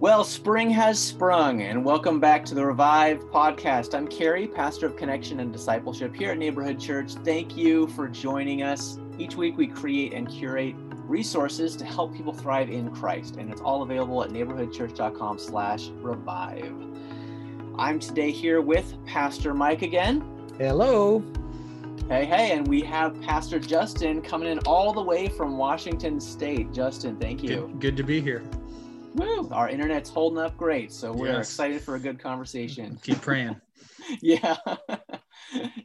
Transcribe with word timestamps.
Well, 0.00 0.24
spring 0.24 0.70
has 0.70 0.98
sprung, 0.98 1.60
and 1.60 1.84
welcome 1.84 2.18
back 2.20 2.46
to 2.46 2.54
the 2.54 2.64
Revive 2.64 3.22
podcast. 3.26 3.94
I'm 3.94 4.08
Kerry, 4.08 4.48
pastor 4.48 4.86
of 4.86 4.96
Connection 4.96 5.40
and 5.40 5.52
Discipleship 5.52 6.16
here 6.16 6.30
at 6.30 6.38
Neighborhood 6.38 6.80
Church. 6.80 7.12
Thank 7.16 7.54
you 7.54 7.86
for 7.88 8.08
joining 8.08 8.62
us. 8.62 8.98
Each 9.18 9.36
week, 9.36 9.58
we 9.58 9.66
create 9.66 10.14
and 10.14 10.26
curate 10.26 10.74
resources 11.06 11.76
to 11.76 11.84
help 11.84 12.16
people 12.16 12.32
thrive 12.32 12.70
in 12.70 12.90
Christ, 12.92 13.36
and 13.36 13.52
it's 13.52 13.60
all 13.60 13.82
available 13.82 14.24
at 14.24 14.30
neighborhoodchurch.com/revive. 14.30 16.74
I'm 17.76 17.98
today 17.98 18.30
here 18.30 18.62
with 18.62 18.94
Pastor 19.04 19.52
Mike 19.52 19.82
again. 19.82 20.24
Hello. 20.56 21.22
Hey, 22.08 22.24
hey, 22.24 22.52
and 22.52 22.66
we 22.66 22.80
have 22.80 23.20
Pastor 23.20 23.60
Justin 23.60 24.22
coming 24.22 24.48
in 24.48 24.60
all 24.60 24.94
the 24.94 25.02
way 25.02 25.28
from 25.28 25.58
Washington 25.58 26.18
State. 26.20 26.72
Justin, 26.72 27.16
thank 27.16 27.42
you. 27.42 27.50
Good, 27.50 27.80
good 27.80 27.98
to 27.98 28.02
be 28.02 28.22
here. 28.22 28.42
Woo! 29.14 29.48
Our 29.50 29.68
internet's 29.68 30.10
holding 30.10 30.38
up 30.38 30.56
great, 30.56 30.92
so 30.92 31.12
we're 31.12 31.28
yes. 31.28 31.50
excited 31.50 31.82
for 31.82 31.96
a 31.96 32.00
good 32.00 32.18
conversation. 32.18 32.98
Keep 33.02 33.20
praying. 33.22 33.60
yeah. 34.22 34.56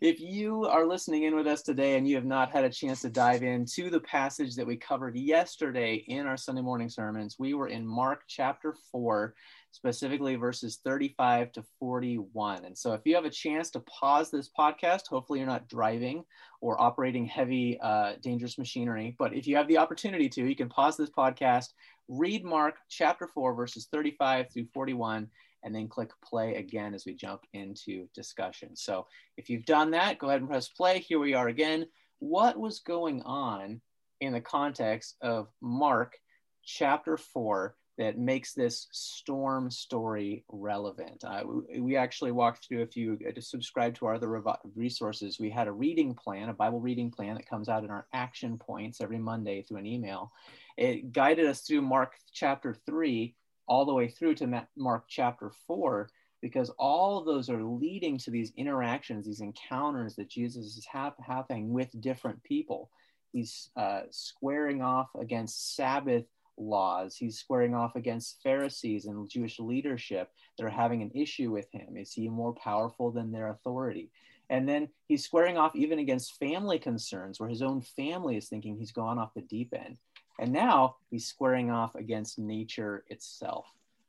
if 0.01 0.19
you 0.19 0.65
are 0.65 0.85
listening 0.85 1.23
in 1.23 1.35
with 1.35 1.47
us 1.47 1.61
today 1.61 1.97
and 1.97 2.07
you 2.07 2.15
have 2.15 2.25
not 2.25 2.51
had 2.51 2.63
a 2.63 2.69
chance 2.69 3.01
to 3.01 3.09
dive 3.09 3.43
into 3.43 3.89
the 3.89 3.99
passage 3.99 4.55
that 4.55 4.65
we 4.65 4.77
covered 4.77 5.15
yesterday 5.15 5.95
in 6.07 6.25
our 6.25 6.37
Sunday 6.37 6.61
morning 6.61 6.89
sermons, 6.89 7.37
we 7.39 7.53
were 7.53 7.67
in 7.67 7.85
Mark 7.85 8.23
chapter 8.27 8.75
4, 8.91 9.33
specifically 9.75 10.35
verses 10.35 10.79
35 10.85 11.51
to 11.51 11.63
41. 11.79 12.63
And 12.63 12.77
so 12.77 12.93
if 12.93 13.01
you 13.03 13.13
have 13.15 13.25
a 13.25 13.29
chance 13.29 13.69
to 13.71 13.81
pause 13.81 14.31
this 14.31 14.49
podcast, 14.57 15.07
hopefully 15.09 15.39
you're 15.39 15.47
not 15.47 15.67
driving 15.67 16.23
or 16.61 16.81
operating 16.81 17.25
heavy, 17.25 17.77
uh, 17.81 18.13
dangerous 18.21 18.57
machinery, 18.57 19.15
but 19.19 19.33
if 19.33 19.45
you 19.45 19.57
have 19.57 19.67
the 19.67 19.77
opportunity 19.77 20.29
to, 20.29 20.47
you 20.47 20.55
can 20.55 20.69
pause 20.69 20.95
this 20.95 21.09
podcast 21.09 21.73
read 22.07 22.45
Mark 22.45 22.75
chapter 22.89 23.27
4, 23.27 23.53
verses 23.55 23.87
35 23.91 24.51
through 24.53 24.67
41, 24.73 25.27
and 25.63 25.75
then 25.75 25.87
click 25.87 26.11
play 26.23 26.55
again 26.55 26.93
as 26.93 27.05
we 27.05 27.13
jump 27.13 27.41
into 27.53 28.07
discussion. 28.13 28.75
So 28.75 29.07
if 29.37 29.49
you've 29.49 29.65
done 29.65 29.91
that, 29.91 30.19
go 30.19 30.27
ahead 30.27 30.41
and 30.41 30.49
press 30.49 30.69
play. 30.69 30.99
Here 30.99 31.19
we 31.19 31.33
are 31.33 31.47
again. 31.47 31.87
What 32.19 32.57
was 32.57 32.79
going 32.79 33.23
on 33.23 33.81
in 34.21 34.33
the 34.33 34.41
context 34.41 35.15
of 35.21 35.47
Mark 35.61 36.15
chapter 36.63 37.17
4 37.17 37.75
that 37.97 38.17
makes 38.17 38.53
this 38.53 38.87
storm 38.91 39.71
story 39.71 40.43
relevant. 40.49 41.23
Uh, 41.23 41.43
we, 41.79 41.95
actually 41.95 42.31
walked 42.31 42.67
through, 42.67 42.81
if 42.81 42.97
you 42.97 43.17
uh, 43.25 43.39
subscribe 43.39 43.95
to 43.95 44.05
our 44.05 44.15
other 44.15 44.43
resources, 44.75 45.39
we 45.39 45.49
had 45.49 45.67
a 45.67 45.71
reading 45.71 46.13
plan, 46.13 46.49
a 46.49 46.53
Bible 46.53 46.81
reading 46.81 47.09
plan 47.09 47.35
that 47.35 47.49
comes 47.49 47.69
out 47.69 47.85
in 47.85 47.89
our 47.89 48.05
action 48.13 48.57
points 48.57 48.99
every 48.99 49.17
Monday 49.17 49.61
through 49.61 49.77
an 49.77 49.85
email. 49.85 50.31
It 50.77 51.13
guided 51.13 51.45
us 51.45 51.61
through 51.61 51.81
Mark 51.81 52.15
chapter 52.33 52.75
3 52.85 53.33
all 53.67 53.85
the 53.85 53.93
way 53.93 54.09
through 54.09 54.35
to 54.35 54.65
Mark 54.75 55.05
chapter 55.07 55.51
4 55.65 56.09
because 56.41 56.69
all 56.77 57.17
of 57.17 57.25
those 57.25 57.49
are 57.49 57.63
leading 57.63 58.17
to 58.19 58.29
these 58.29 58.51
interactions, 58.57 59.25
these 59.25 59.41
encounters 59.41 60.15
that 60.15 60.29
Jesus 60.29 60.77
is 60.77 60.85
ha- 60.85 61.15
having 61.25 61.71
with 61.71 61.89
different 62.01 62.43
people. 62.43 62.91
He's 63.31 63.69
uh, 63.75 64.01
squaring 64.11 64.81
off 64.81 65.09
against 65.19 65.75
Sabbath 65.75 66.25
laws. 66.57 67.15
He's 67.15 67.39
squaring 67.39 67.73
off 67.73 67.95
against 67.95 68.41
Pharisees 68.41 69.05
and 69.05 69.29
Jewish 69.29 69.59
leadership 69.59 70.31
that 70.57 70.65
are 70.65 70.69
having 70.69 71.01
an 71.01 71.11
issue 71.13 71.51
with 71.51 71.71
him. 71.71 71.97
Is 71.97 72.13
he 72.13 72.27
more 72.29 72.53
powerful 72.53 73.11
than 73.11 73.31
their 73.31 73.49
authority? 73.49 74.09
And 74.49 74.67
then 74.69 74.89
he's 75.07 75.23
squaring 75.23 75.57
off 75.57 75.75
even 75.75 75.99
against 75.99 76.39
family 76.39 76.77
concerns 76.77 77.39
where 77.39 77.49
his 77.49 77.61
own 77.61 77.81
family 77.81 78.37
is 78.37 78.47
thinking 78.47 78.77
he's 78.77 78.91
gone 78.91 79.17
off 79.17 79.33
the 79.33 79.41
deep 79.41 79.73
end. 79.73 79.97
And 80.39 80.51
now 80.51 80.97
he's 81.09 81.27
squaring 81.27 81.71
off 81.71 81.95
against 81.95 82.37
nature 82.37 83.05
itself. 83.09 83.65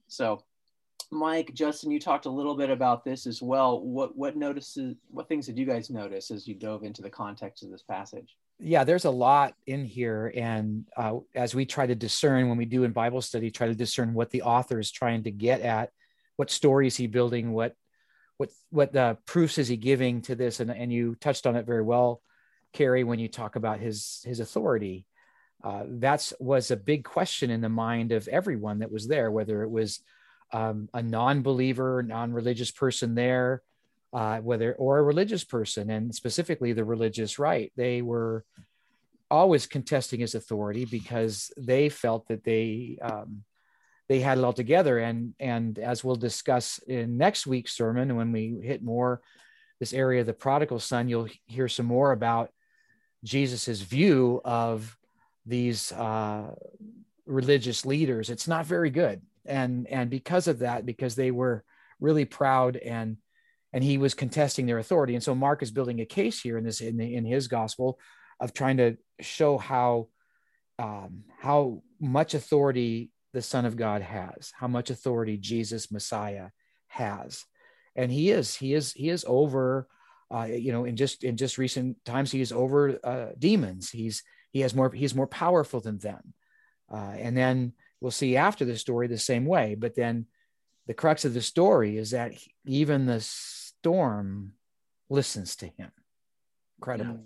So, 0.09 0.43
Mike, 1.11 1.55
Justin, 1.55 1.91
you 1.91 2.01
talked 2.01 2.27
a 2.27 2.31
little 2.31 2.57
bit 2.57 2.69
about 2.69 3.05
this 3.05 3.27
as 3.27 3.41
well. 3.41 3.81
What 3.81 4.17
what 4.17 4.37
notices 4.37 4.97
what 5.09 5.29
things 5.29 5.47
did 5.47 5.57
you 5.57 5.65
guys 5.65 5.89
notice 5.89 6.33
as 6.33 6.49
you 6.49 6.55
dove 6.55 6.83
into 6.83 7.01
the 7.01 7.11
context 7.11 7.63
of 7.63 7.71
this 7.71 7.83
passage? 7.83 8.37
Yeah, 8.59 8.85
there's 8.85 9.05
a 9.05 9.11
lot 9.11 9.55
in 9.67 9.85
here, 9.85 10.33
and 10.35 10.87
uh, 10.97 11.19
as 11.35 11.55
we 11.55 11.67
try 11.67 11.87
to 11.87 11.95
discern 11.95 12.49
when 12.49 12.57
we 12.57 12.65
do 12.65 12.85
in 12.85 12.93
Bible 12.93 13.21
study, 13.21 13.51
try 13.51 13.67
to 13.67 13.75
discern 13.75 14.15
what 14.15 14.31
the 14.31 14.43
author 14.43 14.79
is 14.79 14.91
trying 14.91 15.25
to 15.25 15.31
get 15.31 15.61
at, 15.61 15.91
what 16.37 16.51
story 16.51 16.87
is 16.87 16.97
he 16.97 17.07
building, 17.07 17.53
what 17.53 17.75
what 18.39 18.51
what 18.71 18.93
the 18.95 19.19
proofs 19.27 19.59
is 19.59 19.69
he 19.69 19.77
giving 19.77 20.23
to 20.23 20.35
this, 20.35 20.61
and 20.61 20.71
and 20.71 20.91
you 20.91 21.17
touched 21.17 21.47
on 21.47 21.57
it 21.57 21.67
very 21.67 21.83
well, 21.83 22.23
Kerry, 22.73 23.05
when 23.05 23.19
you 23.19 23.29
talk 23.29 23.57
about 23.57 23.79
his 23.79 24.23
his 24.25 24.41
authority. 24.41 25.05
Uh, 25.63 25.85
that's 25.87 26.33
was 26.39 26.71
a 26.71 26.77
big 26.77 27.05
question 27.05 27.51
in 27.51 27.61
the 27.61 27.69
mind 27.69 28.13
of 28.13 28.27
everyone 28.29 28.79
that 28.79 28.93
was 28.93 29.07
there, 29.07 29.31
whether 29.31 29.65
it 29.65 29.71
was 29.71 30.01
um, 30.53 30.89
a 30.95 31.03
non-believer, 31.03 32.03
non-religious 32.03 32.71
person 32.71 33.15
there, 33.15 33.63
uh, 34.17 34.39
whether 34.39 34.73
or 34.77 34.99
a 34.99 35.03
religious 35.03 35.45
person, 35.45 35.91
and 35.91 36.15
specifically 36.15 36.73
the 36.73 36.87
religious 36.87 37.39
right. 37.39 37.71
They 37.77 38.01
were 38.01 38.47
always 39.31 39.67
contesting 39.67 40.21
his 40.21 40.35
authority 40.35 40.87
because 40.87 41.53
they 41.59 41.91
felt 41.91 42.27
that 42.29 42.43
they 42.43 42.97
um, 43.03 43.45
they 44.09 44.21
had 44.21 44.39
it 44.39 44.45
all 44.45 44.55
together. 44.55 44.99
And 44.99 45.35
and 45.39 45.79
as 45.79 46.03
we'll 46.03 46.17
discuss 46.17 46.79
in 46.79 47.19
next 47.19 47.47
week's 47.47 47.77
sermon, 47.77 48.17
when 48.17 48.33
we 48.33 48.59
hit 48.63 48.83
more 48.83 49.21
this 49.81 49.93
area 49.93 50.23
of 50.23 50.27
the 50.27 50.33
prodigal 50.33 50.81
son, 50.81 51.11
you'll 51.11 51.29
hear 51.45 51.69
some 51.69 51.87
more 51.87 52.13
about 52.13 52.49
Jesus's 53.23 53.83
view 53.83 54.41
of 54.47 54.97
these 55.45 55.93
uh, 55.93 56.55
religious 57.27 57.85
leaders. 57.85 58.31
It's 58.31 58.49
not 58.49 58.65
very 58.65 58.89
good, 58.89 59.21
and 59.45 59.87
and 59.89 60.09
because 60.09 60.49
of 60.49 60.61
that, 60.61 60.87
because 60.87 61.17
they 61.17 61.31
were 61.31 61.65
really 62.01 62.25
proud 62.25 62.77
and 62.77 63.19
and 63.77 63.85
he 63.85 63.99
was 63.99 64.15
contesting 64.15 64.65
their 64.65 64.79
authority, 64.79 65.13
and 65.13 65.23
so 65.23 65.35
Mark 65.35 65.63
is 65.63 65.71
building 65.71 66.01
a 66.01 66.07
case 66.07 66.41
here 66.41 66.57
in 66.57 66.65
this 66.65 66.81
in, 66.81 66.97
the, 66.97 67.15
in 67.15 67.27
his 67.27 67.47
gospel 67.47 67.99
of 68.41 68.55
trying 68.55 68.79
to 68.79 68.97
show 69.21 69.59
how 69.59 70.09
um, 70.79 71.25
how 71.41 71.83
much 72.01 72.33
authority 72.33 73.11
the 73.35 73.43
Son 73.43 73.67
of 73.67 73.77
God 73.77 74.01
has, 74.01 74.51
how 74.57 74.67
much 74.67 74.89
authority 74.89 75.37
Jesus 75.37 75.91
Messiah 75.93 76.49
has, 76.89 77.45
and 77.95 78.11
he 78.11 78.31
is 78.31 78.55
he 78.55 78.73
is 78.73 78.93
he 78.95 79.11
is 79.11 79.27
over. 79.29 79.87
Uh, 80.29 80.49
you 80.51 80.73
know, 80.73 80.87
in 80.87 80.97
just 80.97 81.23
in 81.23 81.37
just 81.37 81.59
recent 81.59 82.03
times, 82.05 82.33
he 82.33 82.41
is 82.41 82.53
over 82.53 82.99
uh, 83.05 83.27
demons. 83.39 83.91
He's 83.91 84.23
he 84.57 84.63
has 84.63 84.75
more 84.75 84.91
he's 84.91 85.15
more 85.15 85.27
powerful 85.27 85.81
than 85.81 85.99
them 85.99 86.33
uh, 86.91 87.13
and 87.19 87.37
then 87.37 87.75
we'll 88.01 88.11
see 88.11 88.39
after 88.39 88.65
the 88.65 88.75
story 88.75 89.07
the 89.07 89.19
same 89.19 89.45
way 89.45 89.75
but 89.75 89.95
then 89.95 90.25
the 90.87 90.95
crux 90.95 91.27
of 91.27 91.35
the 91.35 91.43
story 91.43 91.99
is 91.99 92.13
that 92.13 92.33
even 92.65 93.05
the 93.05 93.21
storm 93.87 94.53
listens 95.09 95.55
to 95.55 95.67
him. 95.67 95.93
Incredible. 96.81 97.21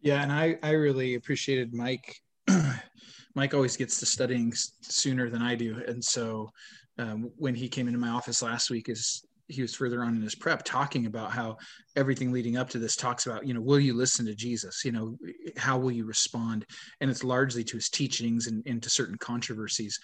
Yeah, 0.00 0.14
yeah 0.14 0.22
and 0.22 0.32
i 0.32 0.56
i 0.62 0.70
really 0.70 1.16
appreciated 1.16 1.74
mike. 1.74 2.16
Mike 3.34 3.54
always 3.54 3.76
gets 3.76 4.00
to 4.00 4.06
studying 4.06 4.52
sooner 4.80 5.30
than 5.30 5.42
i 5.42 5.54
do. 5.54 5.80
And 5.86 6.02
so 6.02 6.50
um, 6.98 7.30
when 7.36 7.54
he 7.54 7.68
came 7.68 7.86
into 7.86 8.00
my 8.00 8.08
office 8.08 8.42
last 8.42 8.68
week 8.70 8.88
is 8.88 9.24
he 9.48 9.62
was 9.62 9.74
further 9.74 10.02
on 10.02 10.14
in 10.14 10.22
his 10.22 10.34
prep 10.34 10.62
talking 10.64 11.06
about 11.06 11.32
how 11.32 11.56
everything 11.96 12.30
leading 12.30 12.56
up 12.56 12.68
to 12.70 12.78
this 12.78 12.94
talks 12.94 13.26
about 13.26 13.46
you 13.46 13.54
know 13.54 13.60
will 13.60 13.80
you 13.80 13.94
listen 13.94 14.24
to 14.26 14.34
jesus? 14.34 14.84
You 14.84 14.92
know 14.92 15.18
how 15.56 15.78
will 15.78 15.90
you 15.90 16.04
respond? 16.04 16.66
And 17.00 17.10
it's 17.10 17.24
largely 17.24 17.64
to 17.64 17.76
his 17.76 17.88
teachings 17.88 18.46
and, 18.46 18.64
and 18.66 18.82
to 18.82 18.90
certain 18.90 19.16
controversies. 19.16 19.98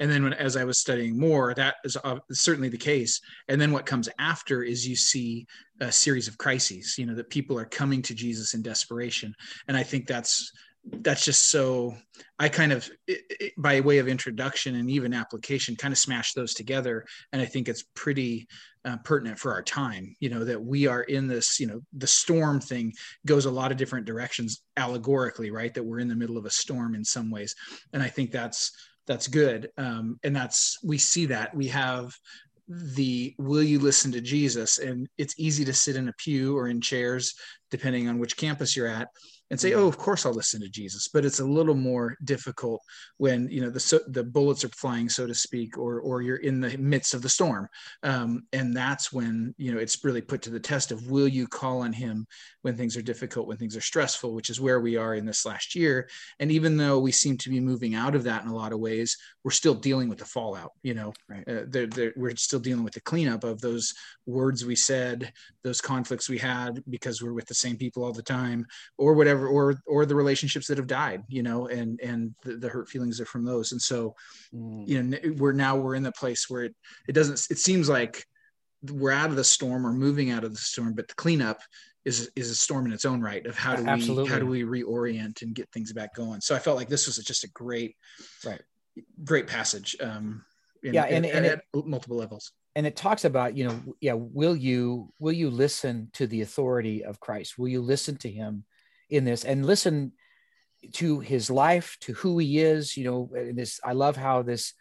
And 0.00 0.10
then 0.10 0.24
when, 0.24 0.32
as 0.32 0.56
i 0.56 0.64
was 0.64 0.80
studying 0.80 1.18
more 1.18 1.54
that 1.54 1.76
is 1.84 1.96
uh, 2.02 2.18
certainly 2.32 2.68
the 2.68 2.76
case. 2.76 3.20
And 3.48 3.60
then 3.60 3.72
what 3.72 3.86
comes 3.86 4.08
after 4.18 4.62
is 4.62 4.88
you 4.88 4.96
see 4.96 5.46
a 5.80 5.92
series 5.92 6.26
of 6.26 6.38
crises 6.38 6.96
you 6.96 7.04
know 7.04 7.14
that 7.14 7.30
people 7.30 7.58
are 7.58 7.66
coming 7.66 8.02
to 8.02 8.14
jesus 8.14 8.54
in 8.54 8.62
desperation. 8.62 9.34
And 9.68 9.76
i 9.76 9.82
think 9.82 10.06
that's 10.06 10.52
that's 11.00 11.24
just 11.24 11.50
so 11.50 11.94
i 12.38 12.48
kind 12.48 12.72
of 12.72 12.88
it, 13.06 13.22
it, 13.40 13.52
by 13.58 13.80
way 13.80 13.98
of 13.98 14.08
introduction 14.08 14.76
and 14.76 14.90
even 14.90 15.12
application 15.12 15.74
kind 15.76 15.92
of 15.92 15.98
smash 15.98 16.32
those 16.32 16.54
together. 16.54 17.04
And 17.32 17.42
i 17.42 17.44
think 17.44 17.68
it's 17.68 17.84
pretty 17.94 18.46
uh, 18.84 18.96
pertinent 18.98 19.38
for 19.38 19.52
our 19.52 19.62
time 19.62 20.14
you 20.20 20.28
know 20.28 20.44
that 20.44 20.62
we 20.62 20.86
are 20.86 21.02
in 21.02 21.26
this 21.26 21.58
you 21.58 21.66
know 21.66 21.80
the 21.92 22.06
storm 22.06 22.60
thing 22.60 22.92
goes 23.26 23.46
a 23.46 23.50
lot 23.50 23.72
of 23.72 23.76
different 23.76 24.06
directions 24.06 24.62
allegorically 24.76 25.50
right? 25.50 25.74
That 25.74 25.82
we're 25.82 25.98
in 25.98 26.08
the 26.08 26.14
middle 26.14 26.38
of 26.38 26.46
a 26.46 26.50
storm 26.50 26.94
in 26.94 27.04
some 27.04 27.30
ways. 27.30 27.54
And 27.92 28.02
i 28.02 28.08
think 28.08 28.30
that's 28.30 28.72
that's 29.06 29.28
good. 29.28 29.70
Um, 29.78 30.18
and 30.24 30.34
that's 30.34 30.78
we 30.82 30.98
see 30.98 31.26
that. 31.26 31.54
We 31.54 31.68
have 31.68 32.12
the 32.68 33.34
will 33.38 33.62
you 33.62 33.78
listen 33.78 34.10
to 34.12 34.20
jesus? 34.20 34.78
And 34.78 35.08
it's 35.16 35.38
easy 35.38 35.64
to 35.64 35.72
sit 35.72 35.96
in 35.96 36.08
a 36.08 36.14
pew 36.14 36.56
or 36.56 36.68
in 36.68 36.80
chairs 36.80 37.34
depending 37.70 38.08
on 38.08 38.18
which 38.18 38.36
campus 38.36 38.76
you're 38.76 38.88
at 38.88 39.08
and 39.50 39.60
say, 39.60 39.74
"Oh, 39.74 39.86
of 39.86 39.98
course 39.98 40.26
I'll 40.26 40.32
listen 40.32 40.60
to 40.60 40.68
Jesus." 40.68 41.08
But 41.08 41.24
it's 41.24 41.40
a 41.40 41.44
little 41.44 41.74
more 41.74 42.16
difficult 42.24 42.82
when 43.18 43.48
you 43.48 43.60
know 43.60 43.70
the 43.70 43.80
so, 43.80 44.00
the 44.08 44.24
bullets 44.24 44.64
are 44.64 44.68
flying, 44.68 45.08
so 45.08 45.26
to 45.26 45.34
speak, 45.34 45.78
or 45.78 46.00
or 46.00 46.22
you're 46.22 46.36
in 46.36 46.60
the 46.60 46.76
midst 46.78 47.14
of 47.14 47.22
the 47.22 47.28
storm, 47.28 47.68
um, 48.02 48.44
and 48.52 48.76
that's 48.76 49.12
when 49.12 49.54
you 49.58 49.72
know 49.72 49.78
it's 49.78 50.04
really 50.04 50.22
put 50.22 50.42
to 50.42 50.50
the 50.50 50.60
test 50.60 50.92
of 50.92 51.10
will 51.10 51.28
you 51.28 51.46
call 51.46 51.82
on 51.82 51.92
Him 51.92 52.26
when 52.62 52.76
things 52.76 52.96
are 52.96 53.02
difficult, 53.02 53.46
when 53.46 53.56
things 53.56 53.76
are 53.76 53.80
stressful, 53.80 54.34
which 54.34 54.50
is 54.50 54.60
where 54.60 54.80
we 54.80 54.96
are 54.96 55.14
in 55.14 55.24
this 55.24 55.46
last 55.46 55.76
year. 55.76 56.08
And 56.40 56.50
even 56.50 56.76
though 56.76 56.98
we 56.98 57.12
seem 57.12 57.38
to 57.38 57.48
be 57.48 57.60
moving 57.60 57.94
out 57.94 58.16
of 58.16 58.24
that 58.24 58.42
in 58.42 58.48
a 58.48 58.54
lot 58.54 58.72
of 58.72 58.80
ways, 58.80 59.16
we're 59.44 59.52
still 59.52 59.74
dealing 59.74 60.08
with 60.08 60.18
the 60.18 60.24
fallout. 60.24 60.72
You 60.82 60.94
know, 60.94 61.12
right. 61.28 61.48
uh, 61.48 61.62
they're, 61.68 61.86
they're, 61.86 62.12
we're 62.16 62.34
still 62.34 62.58
dealing 62.58 62.82
with 62.82 62.94
the 62.94 63.00
cleanup 63.00 63.44
of 63.44 63.60
those 63.60 63.94
words 64.26 64.64
we 64.64 64.74
said, 64.74 65.32
those 65.62 65.80
conflicts 65.80 66.28
we 66.28 66.38
had 66.38 66.82
because 66.90 67.22
we're 67.22 67.32
with 67.32 67.46
the 67.46 67.54
same 67.54 67.76
people 67.76 68.02
all 68.02 68.12
the 68.12 68.20
time, 68.20 68.66
or 68.98 69.14
whatever, 69.14 69.35
or 69.36 69.80
or 69.86 70.06
the 70.06 70.14
relationships 70.14 70.66
that 70.68 70.78
have 70.78 70.86
died. 70.86 71.22
You 71.28 71.42
know, 71.42 71.66
and 71.66 72.00
and 72.00 72.34
the, 72.42 72.56
the 72.56 72.68
hurt 72.68 72.88
feelings 72.88 73.20
are 73.20 73.26
from 73.26 73.44
those. 73.44 73.72
And 73.72 73.80
so, 73.80 74.14
mm. 74.54 74.86
you 74.86 75.02
know, 75.02 75.18
we're 75.36 75.52
now 75.52 75.76
we're 75.76 75.94
in 75.94 76.02
the 76.02 76.12
place 76.12 76.48
where 76.48 76.64
it 76.64 76.74
it 77.08 77.12
doesn't. 77.12 77.46
It 77.50 77.58
seems 77.58 77.88
like 77.88 78.24
we're 78.82 79.12
out 79.12 79.30
of 79.30 79.36
the 79.36 79.44
storm 79.44 79.86
or 79.86 79.92
moving 79.92 80.30
out 80.30 80.44
of 80.44 80.52
the 80.52 80.60
storm, 80.60 80.94
but 80.94 81.08
the 81.08 81.14
cleanup 81.14 81.58
is 82.04 82.30
is 82.36 82.50
a 82.50 82.54
storm 82.54 82.86
in 82.86 82.92
its 82.92 83.04
own 83.04 83.20
right 83.20 83.44
of 83.46 83.56
how 83.56 83.74
do 83.74 83.82
we 83.82 83.88
Absolutely. 83.88 84.30
how 84.30 84.38
do 84.38 84.46
we 84.46 84.62
reorient 84.62 85.42
and 85.42 85.54
get 85.54 85.70
things 85.72 85.92
back 85.92 86.14
going. 86.14 86.40
So 86.40 86.54
I 86.54 86.58
felt 86.58 86.76
like 86.76 86.88
this 86.88 87.06
was 87.06 87.16
just 87.18 87.44
a 87.44 87.50
great, 87.50 87.96
right, 88.44 88.62
great 89.24 89.48
passage. 89.48 89.96
Um, 90.00 90.44
in, 90.82 90.94
yeah, 90.94 91.04
and, 91.04 91.26
at, 91.26 91.34
and 91.34 91.46
at 91.46 91.58
it, 91.74 91.86
multiple 91.86 92.16
levels. 92.16 92.52
And 92.76 92.86
it 92.86 92.94
talks 92.94 93.24
about 93.24 93.56
you 93.56 93.66
know 93.66 93.82
yeah 94.00 94.14
will 94.14 94.54
you 94.54 95.12
will 95.18 95.32
you 95.32 95.50
listen 95.50 96.10
to 96.14 96.28
the 96.28 96.42
authority 96.42 97.04
of 97.04 97.18
Christ? 97.18 97.58
Will 97.58 97.68
you 97.68 97.82
listen 97.82 98.16
to 98.18 98.30
Him 98.30 98.64
in 99.08 99.24
this 99.24 99.44
and 99.44 99.66
listen 99.66 100.12
to 100.94 101.20
His 101.20 101.50
life 101.50 101.96
to 102.00 102.12
who 102.14 102.38
He 102.38 102.58
is? 102.58 102.96
You 102.96 103.04
know 103.04 103.30
this 103.52 103.80
I 103.84 103.92
love 103.92 104.16
how 104.16 104.42
this 104.42 104.74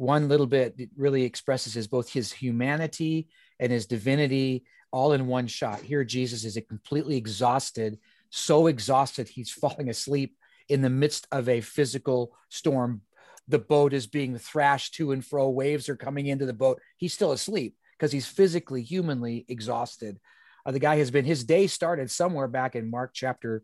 one 0.00 0.28
little 0.28 0.46
bit 0.46 0.88
really 0.96 1.24
expresses 1.24 1.74
his 1.74 1.86
both 1.86 2.10
his 2.10 2.32
humanity 2.32 3.28
and 3.58 3.70
his 3.70 3.84
divinity 3.84 4.64
all 4.92 5.12
in 5.12 5.26
one 5.26 5.46
shot. 5.46 5.80
Here, 5.80 6.04
Jesus 6.04 6.44
is 6.44 6.58
completely 6.68 7.16
exhausted, 7.16 7.98
so 8.30 8.66
exhausted 8.66 9.28
he's 9.28 9.50
falling 9.60 9.90
asleep 9.90 10.36
in 10.68 10.82
the 10.82 10.90
midst 10.90 11.26
of 11.30 11.48
a 11.48 11.60
physical 11.60 12.34
storm. 12.48 13.02
The 13.48 13.58
boat 13.58 13.92
is 13.92 14.06
being 14.06 14.38
thrashed 14.38 14.94
to 14.94 15.12
and 15.12 15.24
fro, 15.24 15.50
waves 15.50 15.88
are 15.88 15.96
coming 15.96 16.26
into 16.26 16.46
the 16.46 16.52
boat. 16.52 16.80
He's 16.96 17.12
still 17.12 17.32
asleep 17.32 17.76
because 17.98 18.12
he's 18.12 18.26
physically, 18.26 18.82
humanly 18.82 19.44
exhausted. 19.48 20.18
Uh, 20.64 20.72
the 20.72 20.78
guy 20.78 20.96
has 20.96 21.10
been, 21.10 21.24
his 21.24 21.44
day 21.44 21.66
started 21.66 22.10
somewhere 22.10 22.48
back 22.48 22.76
in 22.76 22.90
Mark 22.90 23.12
chapter 23.14 23.62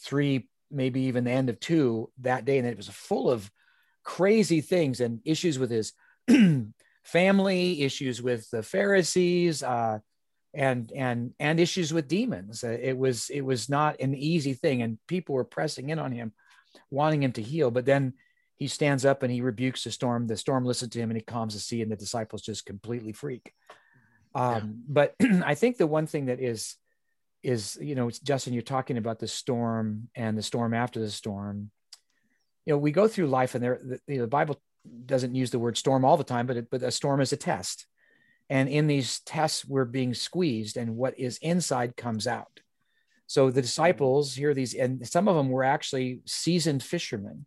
three, 0.00 0.48
maybe 0.70 1.02
even 1.02 1.24
the 1.24 1.30
end 1.30 1.48
of 1.48 1.60
two 1.60 2.10
that 2.20 2.44
day. 2.44 2.58
And 2.58 2.66
it 2.66 2.76
was 2.76 2.88
full 2.88 3.30
of 3.30 3.50
crazy 4.04 4.60
things 4.60 5.00
and 5.00 5.20
issues 5.24 5.58
with 5.58 5.70
his 5.70 5.92
family, 7.04 7.82
issues 7.82 8.22
with 8.22 8.50
the 8.50 8.62
Pharisees, 8.62 9.62
uh, 9.62 9.98
and 10.54 10.90
and 10.92 11.34
and 11.38 11.60
issues 11.60 11.92
with 11.92 12.08
demons. 12.08 12.64
Uh, 12.64 12.78
it 12.80 12.96
was 12.96 13.28
it 13.30 13.42
was 13.42 13.68
not 13.68 14.00
an 14.00 14.14
easy 14.14 14.54
thing, 14.54 14.82
and 14.82 14.98
people 15.06 15.34
were 15.34 15.44
pressing 15.44 15.90
in 15.90 15.98
on 15.98 16.12
him, 16.12 16.32
wanting 16.90 17.22
him 17.22 17.32
to 17.32 17.42
heal. 17.42 17.70
But 17.70 17.84
then 17.84 18.14
he 18.54 18.68
stands 18.68 19.04
up 19.04 19.22
and 19.22 19.30
he 19.30 19.42
rebukes 19.42 19.84
the 19.84 19.90
storm. 19.90 20.26
The 20.26 20.36
storm 20.36 20.64
listens 20.64 20.92
to 20.92 20.98
him, 20.98 21.10
and 21.10 21.16
he 21.18 21.22
calms 21.22 21.54
the 21.54 21.60
sea, 21.60 21.82
and 21.82 21.92
the 21.92 21.96
disciples 21.96 22.42
just 22.42 22.64
completely 22.64 23.12
freak. 23.12 23.52
Um, 24.36 24.54
yeah. 24.54 24.60
But 24.88 25.14
I 25.44 25.54
think 25.54 25.76
the 25.76 25.86
one 25.86 26.06
thing 26.06 26.26
that 26.26 26.40
is 26.40 26.76
is 27.42 27.78
you 27.80 27.94
know 27.94 28.10
Justin, 28.10 28.52
you're 28.52 28.62
talking 28.62 28.98
about 28.98 29.18
the 29.18 29.28
storm 29.28 30.08
and 30.14 30.36
the 30.36 30.42
storm 30.42 30.74
after 30.74 31.00
the 31.00 31.10
storm. 31.10 31.70
You 32.64 32.74
know, 32.74 32.78
we 32.78 32.90
go 32.90 33.06
through 33.08 33.28
life, 33.28 33.54
and 33.54 33.62
there 33.62 33.80
the, 33.82 34.00
you 34.06 34.16
know, 34.16 34.22
the 34.22 34.28
Bible 34.28 34.60
doesn't 35.04 35.34
use 35.34 35.50
the 35.50 35.58
word 35.58 35.76
storm 35.76 36.04
all 36.04 36.16
the 36.16 36.24
time, 36.24 36.46
but 36.46 36.56
it, 36.56 36.70
but 36.70 36.82
a 36.82 36.90
storm 36.90 37.20
is 37.20 37.32
a 37.32 37.36
test 37.36 37.86
and 38.48 38.68
in 38.68 38.86
these 38.86 39.20
tests, 39.20 39.64
we're 39.64 39.84
being 39.84 40.14
squeezed, 40.14 40.76
and 40.76 40.96
what 40.96 41.18
is 41.18 41.38
inside 41.38 41.96
comes 41.96 42.26
out. 42.26 42.60
So 43.26 43.50
the 43.50 43.62
disciples 43.62 44.34
hear 44.34 44.54
these, 44.54 44.74
and 44.74 45.06
some 45.06 45.26
of 45.26 45.34
them 45.34 45.48
were 45.48 45.64
actually 45.64 46.20
seasoned 46.26 46.82
fishermen, 46.82 47.46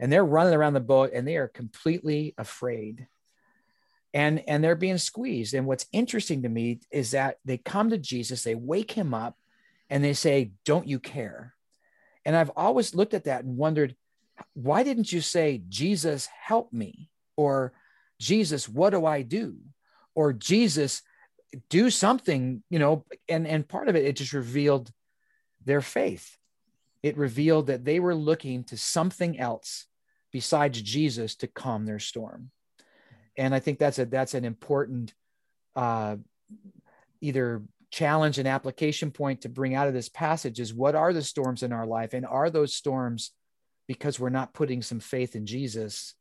and 0.00 0.12
they're 0.12 0.24
running 0.24 0.54
around 0.54 0.74
the 0.74 0.80
boat 0.80 1.12
and 1.14 1.26
they 1.26 1.36
are 1.36 1.48
completely 1.48 2.34
afraid. 2.36 3.06
And, 4.16 4.42
and 4.48 4.64
they're 4.64 4.74
being 4.74 4.98
squeezed. 4.98 5.52
And 5.52 5.66
what's 5.66 5.86
interesting 5.92 6.42
to 6.42 6.48
me 6.48 6.80
is 6.90 7.10
that 7.10 7.36
they 7.44 7.58
come 7.58 7.90
to 7.90 7.98
Jesus, 7.98 8.42
they 8.42 8.54
wake 8.54 8.92
him 8.92 9.12
up, 9.12 9.36
and 9.90 10.02
they 10.02 10.14
say, 10.14 10.52
Don't 10.64 10.88
you 10.88 10.98
care? 10.98 11.54
And 12.24 12.34
I've 12.34 12.50
always 12.56 12.94
looked 12.94 13.14
at 13.14 13.24
that 13.24 13.44
and 13.44 13.56
wondered, 13.56 13.94
why 14.54 14.82
didn't 14.82 15.12
you 15.12 15.20
say, 15.20 15.62
Jesus, 15.68 16.26
help 16.26 16.72
me? 16.72 17.08
Or 17.36 17.72
Jesus, 18.18 18.68
what 18.68 18.90
do 18.90 19.06
I 19.06 19.22
do? 19.22 19.56
or 20.16 20.32
Jesus 20.32 21.02
do 21.68 21.90
something, 21.90 22.64
you 22.70 22.80
know, 22.80 23.04
and 23.28 23.46
and 23.46 23.68
part 23.68 23.88
of 23.88 23.94
it 23.94 24.04
it 24.04 24.16
just 24.16 24.32
revealed 24.32 24.90
their 25.64 25.80
faith. 25.80 26.36
It 27.04 27.16
revealed 27.16 27.68
that 27.68 27.84
they 27.84 28.00
were 28.00 28.16
looking 28.16 28.64
to 28.64 28.76
something 28.76 29.38
else 29.38 29.86
besides 30.32 30.82
Jesus 30.82 31.36
to 31.36 31.46
calm 31.46 31.86
their 31.86 32.00
storm. 32.00 32.50
And 33.36 33.54
I 33.54 33.60
think 33.60 33.78
that's 33.78 33.98
a 33.98 34.06
that's 34.06 34.34
an 34.34 34.44
important 34.44 35.12
uh, 35.74 36.16
either 37.20 37.62
challenge 37.90 38.38
and 38.38 38.48
application 38.48 39.10
point 39.10 39.42
to 39.42 39.48
bring 39.48 39.74
out 39.74 39.88
of 39.88 39.94
this 39.94 40.08
passage 40.08 40.60
is 40.60 40.74
what 40.74 40.94
are 40.94 41.12
the 41.12 41.22
storms 41.22 41.62
in 41.62 41.72
our 41.72 41.86
life? 41.86 42.14
And 42.14 42.26
are 42.26 42.50
those 42.50 42.74
storms 42.74 43.32
because 43.86 44.18
we're 44.18 44.28
not 44.28 44.54
putting 44.54 44.82
some 44.82 45.00
faith 45.00 45.36
in 45.36 45.46
Jesus? 45.46 46.14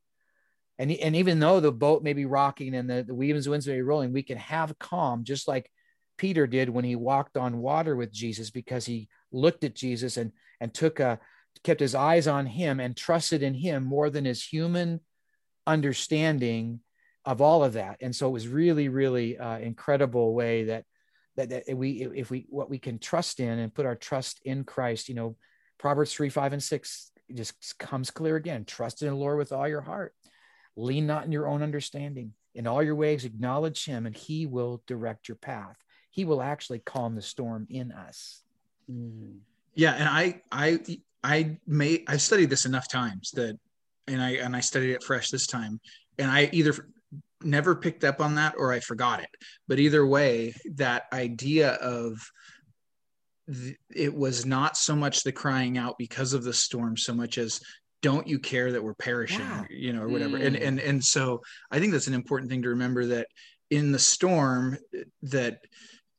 And, 0.77 0.91
and 0.91 1.15
even 1.15 1.39
though 1.39 1.59
the 1.59 1.71
boat 1.71 2.03
may 2.03 2.13
be 2.13 2.25
rocking 2.25 2.75
and 2.75 2.89
the, 2.89 3.03
the 3.03 3.13
winds 3.13 3.67
may 3.67 3.75
be 3.75 3.81
rolling, 3.81 4.13
we 4.13 4.23
can 4.23 4.37
have 4.37 4.77
calm, 4.77 5.23
just 5.23 5.47
like 5.47 5.71
Peter 6.17 6.47
did 6.47 6.69
when 6.69 6.85
he 6.85 6.95
walked 6.95 7.37
on 7.37 7.57
water 7.57 7.95
with 7.95 8.11
Jesus, 8.11 8.51
because 8.51 8.85
he 8.85 9.09
looked 9.31 9.63
at 9.63 9.75
Jesus 9.75 10.17
and, 10.17 10.31
and 10.59 10.73
took 10.73 10.99
a, 10.99 11.19
kept 11.63 11.79
his 11.79 11.95
eyes 11.95 12.27
on 12.27 12.45
him 12.45 12.79
and 12.79 12.95
trusted 12.95 13.41
in 13.41 13.53
him 13.53 13.83
more 13.83 14.09
than 14.09 14.25
his 14.25 14.43
human 14.43 14.99
understanding 15.65 16.79
of 17.25 17.41
all 17.41 17.63
of 17.63 17.73
that. 17.73 17.97
And 18.01 18.15
so 18.15 18.27
it 18.27 18.31
was 18.31 18.47
really, 18.47 18.89
really 18.89 19.37
uh, 19.37 19.57
incredible 19.59 20.33
way 20.33 20.65
that, 20.65 20.85
that, 21.35 21.49
that 21.49 21.75
we, 21.75 22.03
if 22.15 22.29
we, 22.29 22.45
what 22.49 22.69
we 22.69 22.79
can 22.79 22.99
trust 22.99 23.39
in 23.39 23.59
and 23.59 23.73
put 23.73 23.85
our 23.85 23.95
trust 23.95 24.41
in 24.45 24.63
Christ, 24.63 25.09
you 25.09 25.15
know, 25.15 25.35
Proverbs 25.77 26.13
three, 26.13 26.29
five, 26.29 26.53
and 26.53 26.63
six 26.63 27.11
just 27.33 27.77
comes 27.79 28.11
clear 28.11 28.35
again. 28.35 28.63
Trust 28.65 29.01
in 29.01 29.09
the 29.09 29.15
Lord 29.15 29.37
with 29.37 29.51
all 29.51 29.67
your 29.67 29.81
heart 29.81 30.13
Lean 30.75 31.07
not 31.07 31.25
in 31.25 31.31
your 31.31 31.47
own 31.47 31.63
understanding. 31.63 32.33
In 32.53 32.67
all 32.67 32.81
your 32.81 32.95
ways, 32.95 33.25
acknowledge 33.25 33.85
him, 33.85 34.05
and 34.05 34.15
he 34.15 34.45
will 34.45 34.81
direct 34.87 35.27
your 35.27 35.35
path. 35.35 35.75
He 36.09 36.23
will 36.23 36.41
actually 36.41 36.79
calm 36.79 37.15
the 37.15 37.21
storm 37.21 37.67
in 37.69 37.91
us. 37.91 38.43
Mm. 38.89 39.39
Yeah, 39.73 39.93
and 39.93 40.07
I, 40.07 40.41
I, 40.51 40.79
I 41.23 41.57
may 41.67 42.03
I've 42.07 42.21
studied 42.21 42.49
this 42.49 42.65
enough 42.65 42.87
times 42.89 43.31
that, 43.31 43.59
and 44.07 44.21
I 44.21 44.31
and 44.35 44.55
I 44.55 44.61
studied 44.61 44.93
it 44.93 45.03
fresh 45.03 45.31
this 45.31 45.47
time, 45.47 45.81
and 46.17 46.31
I 46.31 46.49
either 46.53 46.89
never 47.41 47.75
picked 47.75 48.03
up 48.03 48.21
on 48.21 48.35
that 48.35 48.55
or 48.57 48.71
I 48.71 48.79
forgot 48.79 49.21
it. 49.21 49.29
But 49.67 49.79
either 49.79 50.05
way, 50.05 50.53
that 50.75 51.03
idea 51.13 51.73
of 51.73 52.19
it 53.93 54.13
was 54.13 54.45
not 54.45 54.75
so 54.75 54.95
much 54.95 55.23
the 55.23 55.31
crying 55.31 55.77
out 55.77 55.95
because 55.99 56.33
of 56.33 56.43
the 56.43 56.53
storm 56.53 56.97
so 56.97 57.13
much 57.13 57.37
as 57.37 57.61
don't 58.01 58.27
you 58.27 58.39
care 58.39 58.71
that 58.71 58.83
we're 58.83 58.95
perishing 58.95 59.39
yeah. 59.39 59.63
you 59.69 59.93
know 59.93 60.01
or 60.01 60.07
whatever 60.07 60.37
mm. 60.37 60.45
and 60.45 60.55
and 60.55 60.79
and 60.79 61.03
so 61.03 61.41
i 61.69 61.79
think 61.79 61.91
that's 61.91 62.07
an 62.07 62.15
important 62.15 62.49
thing 62.49 62.63
to 62.63 62.69
remember 62.69 63.05
that 63.05 63.27
in 63.69 63.91
the 63.91 63.99
storm 63.99 64.77
that 65.21 65.59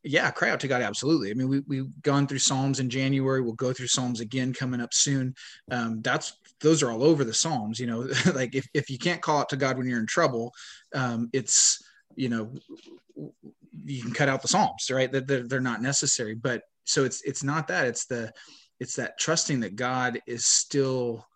yeah 0.06 0.30
cry 0.30 0.50
out 0.50 0.60
to 0.60 0.68
god 0.68 0.82
absolutely. 0.82 1.30
I 1.30 1.34
mean 1.34 1.48
we, 1.48 1.60
we've 1.66 2.02
gone 2.02 2.26
through 2.26 2.38
psalms 2.38 2.80
in 2.80 2.90
january. 2.90 3.40
We'll 3.40 3.54
go 3.54 3.72
through 3.72 3.88
psalms 3.88 4.20
again 4.20 4.52
coming 4.52 4.80
up 4.80 4.94
soon. 4.94 5.34
Um, 5.70 6.00
that's 6.02 6.38
those 6.60 6.82
are 6.82 6.90
all 6.90 7.02
over 7.02 7.24
the 7.24 7.34
psalms 7.34 7.78
you 7.78 7.86
know 7.86 8.08
like 8.34 8.54
if, 8.54 8.66
if 8.72 8.88
you 8.88 8.98
can't 8.98 9.20
call 9.20 9.38
out 9.40 9.50
to 9.50 9.56
god 9.56 9.76
when 9.76 9.86
you're 9.86 10.00
in 10.00 10.06
trouble 10.06 10.52
um, 10.94 11.28
it's 11.32 11.82
you 12.14 12.28
know 12.28 12.54
you 13.84 14.02
can 14.02 14.12
cut 14.12 14.28
out 14.28 14.42
the 14.42 14.48
psalms 14.48 14.90
right? 14.90 15.10
That 15.10 15.26
they're, 15.26 15.46
they're 15.46 15.60
not 15.60 15.82
necessary. 15.82 16.34
But 16.34 16.62
so 16.84 17.04
it's 17.04 17.22
it's 17.22 17.42
not 17.42 17.68
that. 17.68 17.86
It's 17.86 18.06
the 18.06 18.32
it's 18.80 18.96
that 18.96 19.18
trusting 19.18 19.60
that 19.60 19.76
god 19.76 20.20
is 20.26 20.46
still 20.46 21.26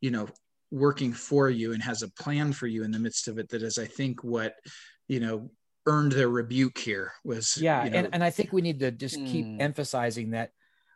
you 0.00 0.10
know 0.10 0.28
working 0.70 1.12
for 1.12 1.48
you 1.50 1.72
and 1.72 1.82
has 1.82 2.02
a 2.02 2.10
plan 2.10 2.52
for 2.52 2.66
you 2.66 2.84
in 2.84 2.90
the 2.90 2.98
midst 2.98 3.26
of 3.26 3.38
it 3.38 3.48
that 3.48 3.62
is 3.62 3.76
i 3.76 3.86
think 3.86 4.22
what 4.22 4.54
you 5.08 5.18
know 5.18 5.50
earned 5.86 6.12
their 6.12 6.28
rebuke 6.28 6.76
here 6.76 7.12
was 7.24 7.56
yeah 7.56 7.84
you 7.84 7.90
know, 7.90 7.98
and, 7.98 8.08
and 8.12 8.24
i 8.24 8.30
think 8.30 8.52
we 8.52 8.60
need 8.60 8.80
to 8.80 8.90
just 8.90 9.16
keep 9.16 9.46
mm. 9.46 9.60
emphasizing 9.60 10.30
that 10.30 10.52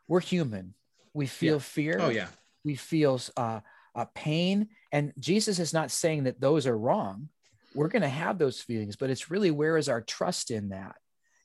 we're 0.09 0.21
human. 0.21 0.75
We 1.13 1.27
feel 1.27 1.57
yeah. 1.57 1.61
fear. 1.61 1.99
Oh 2.01 2.09
yeah. 2.11 2.29
We 2.65 2.75
feel 2.77 3.21
uh, 3.37 3.61
uh, 3.95 4.07
pain. 4.15 4.69
And 4.93 5.13
jesus 5.19 5.59
is 5.59 5.73
not 5.73 5.91
saying 5.91 6.25
that 6.25 6.41
those 6.41 6.67
are 6.67 6.77
wrong. 6.77 7.29
We're 7.75 7.89
going 7.89 8.03
to 8.03 8.09
have 8.09 8.39
those 8.39 8.61
feelings 8.61 8.97
but 8.97 9.11
it's 9.11 9.31
really 9.31 9.51
where 9.51 9.77
is 9.77 9.89
our 9.89 10.01
trust 10.01 10.51
in 10.51 10.71
that? 10.71 10.97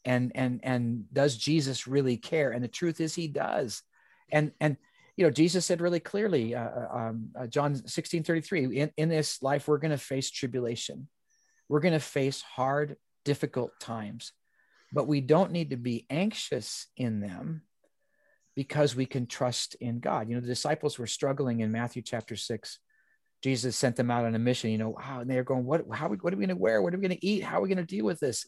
And 0.05 0.31
and 0.35 0.59
and 0.63 1.05
does 1.13 1.37
jesus 1.37 1.87
really 1.87 2.17
care? 2.17 2.51
And 2.51 2.63
the 2.63 2.67
truth 2.67 3.01
is 3.01 3.15
he 3.15 3.27
does. 3.27 3.81
And 4.31 4.51
and 4.59 4.77
you 5.17 5.25
know, 5.25 5.31
Jesus 5.31 5.65
said 5.65 5.81
really 5.81 5.99
clearly, 5.99 6.55
uh, 6.55 6.63
uh 6.63 6.87
um, 6.97 7.29
uh, 7.37 7.45
John 7.45 7.75
16 7.75 8.23
33, 8.23 8.77
in, 8.77 8.91
in 8.95 9.09
this 9.09 9.43
life, 9.43 9.67
we're 9.67 9.77
going 9.77 9.91
to 9.91 9.97
face 9.97 10.31
tribulation. 10.31 11.09
We're 11.67 11.81
going 11.81 11.93
to 11.93 11.99
face 11.99 12.41
hard, 12.41 12.95
difficult 13.29 13.79
times, 13.79 14.31
but 14.91 15.05
we 15.05 15.21
don't 15.21 15.51
need 15.51 15.69
to 15.69 15.77
be 15.77 16.07
anxious 16.09 16.87
in 16.97 17.19
them 17.19 17.61
because 18.55 18.95
we 18.95 19.05
can 19.05 19.27
trust 19.27 19.75
in 19.75 19.99
God. 19.99 20.27
You 20.27 20.33
know, 20.33 20.41
the 20.41 20.47
disciples 20.47 20.97
were 20.97 21.05
struggling 21.05 21.59
in 21.59 21.71
Matthew 21.71 22.01
chapter 22.01 22.35
6. 22.35 22.79
Jesus 23.43 23.77
sent 23.77 23.97
them 23.97 24.09
out 24.09 24.25
on 24.25 24.33
a 24.33 24.39
mission, 24.39 24.71
you 24.71 24.79
know, 24.79 24.95
wow, 24.97 25.19
and 25.19 25.29
they're 25.29 25.43
going, 25.43 25.63
what, 25.63 25.85
how, 25.93 26.09
what 26.09 26.33
are 26.33 26.37
we 26.37 26.47
going 26.47 26.49
to 26.49 26.55
wear? 26.55 26.81
What 26.81 26.91
are 26.95 26.97
we 26.97 27.07
going 27.07 27.19
to 27.19 27.25
eat? 27.25 27.43
How 27.43 27.59
are 27.59 27.61
we 27.61 27.69
going 27.69 27.77
to 27.77 27.95
deal 27.95 28.03
with 28.03 28.19
this? 28.19 28.47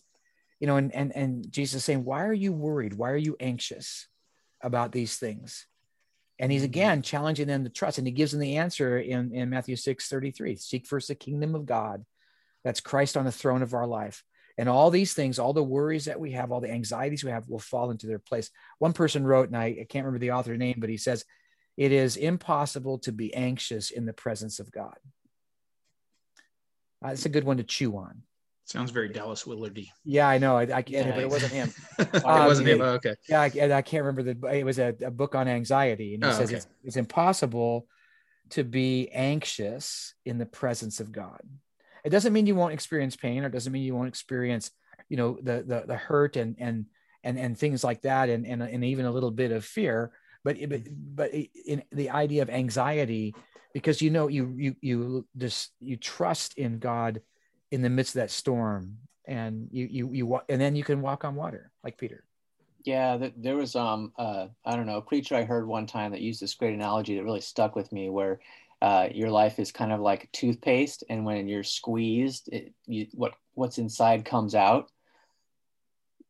You 0.60 0.66
know, 0.66 0.78
and, 0.78 0.94
and, 0.96 1.16
and 1.16 1.52
Jesus 1.52 1.84
saying, 1.84 2.04
why 2.04 2.26
are 2.26 2.34
you 2.34 2.52
worried? 2.52 2.96
Why 2.96 3.12
are 3.12 3.18
you 3.18 3.38
anxious 3.40 4.08
about 4.64 4.92
these 4.92 5.16
things? 5.18 5.68
And 6.40 6.52
he's 6.52 6.64
mm-hmm. 6.64 6.72
again 6.72 7.02
challenging 7.04 7.46
them 7.46 7.66
to 7.66 7.70
trust. 7.70 8.00
And 8.00 8.08
he 8.08 8.12
gives 8.12 8.32
them 8.32 8.42
the 8.42 8.58
answer 8.58 8.98
in, 8.98 9.32
in 9.32 9.52
Matthew 9.52 9.76
6 9.76 10.08
33 10.08 10.56
seek 10.56 10.88
first 10.88 11.08
the 11.08 11.16
kingdom 11.16 11.54
of 11.54 11.68
God. 11.68 12.04
That's 12.64 12.82
Christ 12.82 13.16
on 13.16 13.26
the 13.26 13.32
throne 13.32 13.62
of 13.62 13.76
our 13.76 13.88
life. 13.88 14.24
And 14.62 14.70
all 14.70 14.92
these 14.92 15.16
things, 15.16 15.40
all 15.40 15.54
the 15.54 15.64
worries 15.64 16.06
that 16.06 16.20
we 16.20 16.34
have, 16.34 16.52
all 16.52 16.62
the 16.62 16.70
anxieties 16.70 17.24
we 17.24 17.32
have 17.32 17.50
will 17.50 17.58
fall 17.58 17.90
into 17.90 18.06
their 18.06 18.20
place. 18.20 18.52
One 18.78 18.94
person 18.94 19.26
wrote, 19.26 19.48
and 19.48 19.58
I, 19.58 19.66
I 19.66 19.86
can't 19.90 20.06
remember 20.06 20.20
the 20.20 20.34
author 20.34 20.56
name, 20.56 20.76
but 20.78 20.92
he 20.92 20.98
says, 20.98 21.26
It 21.78 21.92
is 21.92 22.16
impossible 22.16 23.00
to 23.00 23.12
be 23.12 23.34
anxious 23.34 23.90
in 23.90 24.06
the 24.06 24.14
presence 24.14 24.60
of 24.60 24.72
God. 24.72 24.94
Uh, 27.04 27.10
it's 27.10 27.26
a 27.26 27.30
good 27.30 27.44
one 27.44 27.58
to 27.58 27.64
chew 27.64 27.98
on. 27.98 28.22
Sounds 28.66 28.92
very 28.92 29.10
Dallas 29.10 29.46
Willardy. 29.46 29.88
Yeah, 30.06 30.30
I 30.30 30.38
know. 30.38 30.58
I, 30.58 30.66
I 30.66 30.84
it, 30.86 31.08
but 31.08 31.24
it 31.24 31.30
wasn't 31.32 31.54
him. 31.54 31.74
it 31.98 32.24
um, 32.24 32.46
wasn't 32.46 32.68
him. 32.68 32.82
Oh, 32.82 32.92
okay. 32.92 33.16
Yeah, 33.28 33.42
I, 33.42 33.46
I, 33.78 33.82
can't 33.82 34.04
remember 34.04 34.32
the. 34.32 34.48
It 34.48 34.64
was 34.64 34.78
a, 34.78 34.96
a 35.04 35.10
book 35.10 35.34
on 35.34 35.48
anxiety, 35.48 36.14
and 36.14 36.24
he 36.24 36.30
oh, 36.30 36.34
says 36.34 36.50
okay. 36.50 36.58
it's, 36.58 36.68
it's 36.84 36.98
impossible 36.98 37.88
to 38.52 38.64
be 38.64 39.10
anxious 39.10 40.14
in 40.24 40.38
the 40.38 40.46
presence 40.46 41.00
of 41.00 41.12
God. 41.12 41.42
It 42.04 42.10
doesn't 42.10 42.34
mean 42.34 42.48
you 42.48 42.56
won't 42.56 42.74
experience 42.74 43.16
pain, 43.16 43.44
or 43.44 43.48
it 43.48 43.54
doesn't 43.54 43.72
mean 43.72 43.84
you 43.84 43.96
won't 43.96 44.08
experience, 44.08 44.72
you 45.10 45.18
know, 45.18 45.38
the 45.42 45.64
the, 45.64 45.84
the 45.88 45.96
hurt 45.96 46.36
and 46.36 46.56
and 46.60 46.86
and 47.24 47.38
and 47.38 47.58
things 47.58 47.84
like 47.84 48.02
that, 48.02 48.30
and 48.30 48.46
and 48.46 48.62
and 48.62 48.84
even 48.84 49.06
a 49.06 49.12
little 49.12 49.32
bit 49.32 49.52
of 49.52 49.66
fear. 49.66 50.12
But 50.44 50.58
but 50.70 50.82
but 51.16 51.32
in 51.34 51.84
the 51.92 52.10
idea 52.10 52.42
of 52.42 52.50
anxiety, 52.50 53.36
because 53.74 54.02
you 54.02 54.10
know 54.10 54.28
you 54.28 54.54
you 54.58 54.76
you 54.82 55.28
just 55.38 55.72
you 55.80 55.98
trust 55.98 56.58
in 56.58 56.80
God 56.80 57.22
in 57.72 57.82
the 57.82 57.90
midst 57.90 58.16
of 58.16 58.22
that 58.22 58.32
storm 58.32 58.98
and 59.26 59.68
you 59.72 59.88
you 59.90 60.10
you 60.12 60.40
and 60.50 60.60
then 60.60 60.76
you 60.76 60.84
can 60.84 61.02
walk 61.02 61.24
on 61.24 61.36
water 61.36 61.72
like 61.84 61.98
peter 61.98 62.24
yeah 62.84 63.18
there 63.38 63.56
was 63.56 63.76
um 63.76 64.12
uh 64.18 64.48
i 64.66 64.76
don't 64.76 64.86
know 64.86 64.98
a 64.98 65.02
preacher 65.02 65.36
i 65.36 65.44
heard 65.44 65.68
one 65.68 65.86
time 65.86 66.12
that 66.12 66.22
used 66.22 66.42
this 66.42 66.56
great 66.56 66.74
analogy 66.74 67.16
that 67.16 67.24
really 67.24 67.42
stuck 67.42 67.76
with 67.76 67.92
me 67.92 68.10
where 68.10 68.40
uh, 68.82 69.08
your 69.14 69.30
life 69.30 69.60
is 69.60 69.72
kind 69.72 69.92
of 69.92 70.00
like 70.00 70.30
toothpaste 70.32 71.04
and 71.10 71.24
when 71.24 71.48
you're 71.48 71.64
squeezed 71.64 72.50
it, 72.52 72.74
you, 72.88 73.08
what 73.14 73.34
what's 73.54 73.78
inside 73.78 74.26
comes 74.26 74.56
out. 74.56 74.90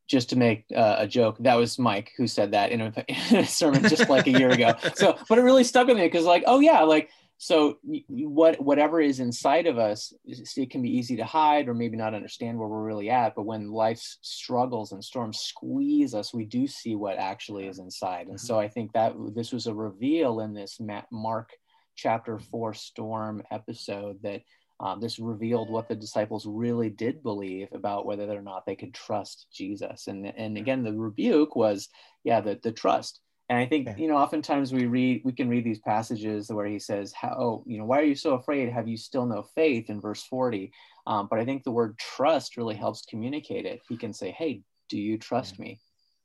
Just 0.08 0.32
to 0.32 0.36
make 0.36 0.66
uh, 0.76 0.98
a 1.00 1.08
joke 1.08 1.38
that 1.40 1.56
was 1.56 1.80
mike 1.80 2.12
who 2.18 2.28
said 2.28 2.52
that 2.52 2.72
in 2.72 2.82
a, 2.82 2.94
in 3.30 3.38
a 3.38 3.46
sermon 3.46 3.88
just 3.88 4.10
like 4.10 4.28
a 4.28 4.32
year 4.32 4.52
ago. 4.52 4.74
So 4.96 5.18
but 5.30 5.38
it 5.38 5.42
really 5.42 5.64
stuck 5.64 5.88
with 5.88 5.96
me 5.96 6.04
because 6.04 6.26
like 6.26 6.44
oh 6.46 6.60
yeah 6.60 6.82
like 6.82 7.10
so 7.38 7.80
what 8.10 8.62
whatever 8.62 9.00
is 9.00 9.20
inside 9.20 9.66
of 9.66 9.80
us 9.80 10.14
it 10.26 10.70
can 10.70 10.82
be 10.82 10.96
easy 10.96 11.16
to 11.16 11.24
hide 11.24 11.68
or 11.68 11.74
maybe 11.74 11.96
not 11.96 12.14
understand 12.14 12.60
where 12.60 12.68
we're 12.68 12.84
really 12.84 13.10
at 13.10 13.34
but 13.34 13.46
when 13.46 13.72
life's 13.72 14.20
struggles 14.22 14.92
and 14.92 15.04
storms 15.04 15.40
squeeze 15.40 16.14
us 16.14 16.34
we 16.34 16.44
do 16.46 16.68
see 16.68 16.94
what 16.94 17.18
actually 17.18 17.66
is 17.66 17.80
inside. 17.80 18.28
And 18.28 18.40
so 18.40 18.56
mm-hmm. 18.56 18.66
i 18.66 18.68
think 18.68 18.92
that 18.92 19.14
this 19.34 19.54
was 19.54 19.66
a 19.68 19.74
reveal 19.74 20.42
in 20.42 20.54
this 20.54 20.80
mark 21.10 21.52
chapter 21.96 22.40
4 22.40 22.74
storm 22.74 23.44
episode 23.52 24.20
that 24.24 24.42
um, 24.80 25.00
this 25.00 25.20
revealed 25.20 25.70
what 25.70 25.88
the 25.88 25.96
disciples 25.96 26.46
really 26.48 26.90
did 26.90 27.22
believe 27.22 27.68
about 27.72 28.06
whether 28.06 28.30
or 28.32 28.42
not 28.42 28.66
they 28.66 28.76
could 28.76 28.94
trust 28.94 29.48
jesus 29.54 30.08
and 30.08 30.26
and 30.26 30.58
again 30.58 30.84
the 30.84 30.94
rebuke 30.94 31.56
was 31.56 31.88
yeah 32.24 32.42
the, 32.42 32.60
the 32.64 32.72
trust 32.72 33.20
and 33.52 33.60
I 33.60 33.66
think, 33.66 33.90
you 33.98 34.08
know, 34.08 34.16
oftentimes 34.16 34.72
we 34.72 34.86
read, 34.86 35.24
we 35.26 35.34
can 35.34 35.50
read 35.50 35.66
these 35.66 35.82
passages 35.82 36.50
where 36.50 36.68
he 36.68 36.80
says, 36.80 37.12
how, 37.12 37.36
oh, 37.38 37.64
you 37.68 37.78
know, 37.78 37.84
why 37.84 38.00
are 38.00 38.06
you 38.06 38.16
so 38.16 38.36
afraid? 38.36 38.72
Have 38.72 38.88
you 38.88 38.96
still 38.96 39.26
no 39.26 39.44
faith 39.44 39.90
in 39.90 40.00
verse 40.00 40.24
40? 40.24 40.72
Um, 41.06 41.28
but 41.30 41.38
I 41.38 41.44
think 41.44 41.66
the 41.66 41.72
word 41.72 42.00
trust 42.00 42.56
really 42.56 42.76
helps 42.76 43.04
communicate 43.10 43.66
it. 43.66 43.82
He 43.90 43.98
can 43.98 44.14
say, 44.14 44.32
hey, 44.32 44.62
do 44.88 44.98
you 44.98 45.18
trust 45.18 45.60
me? 45.60 45.82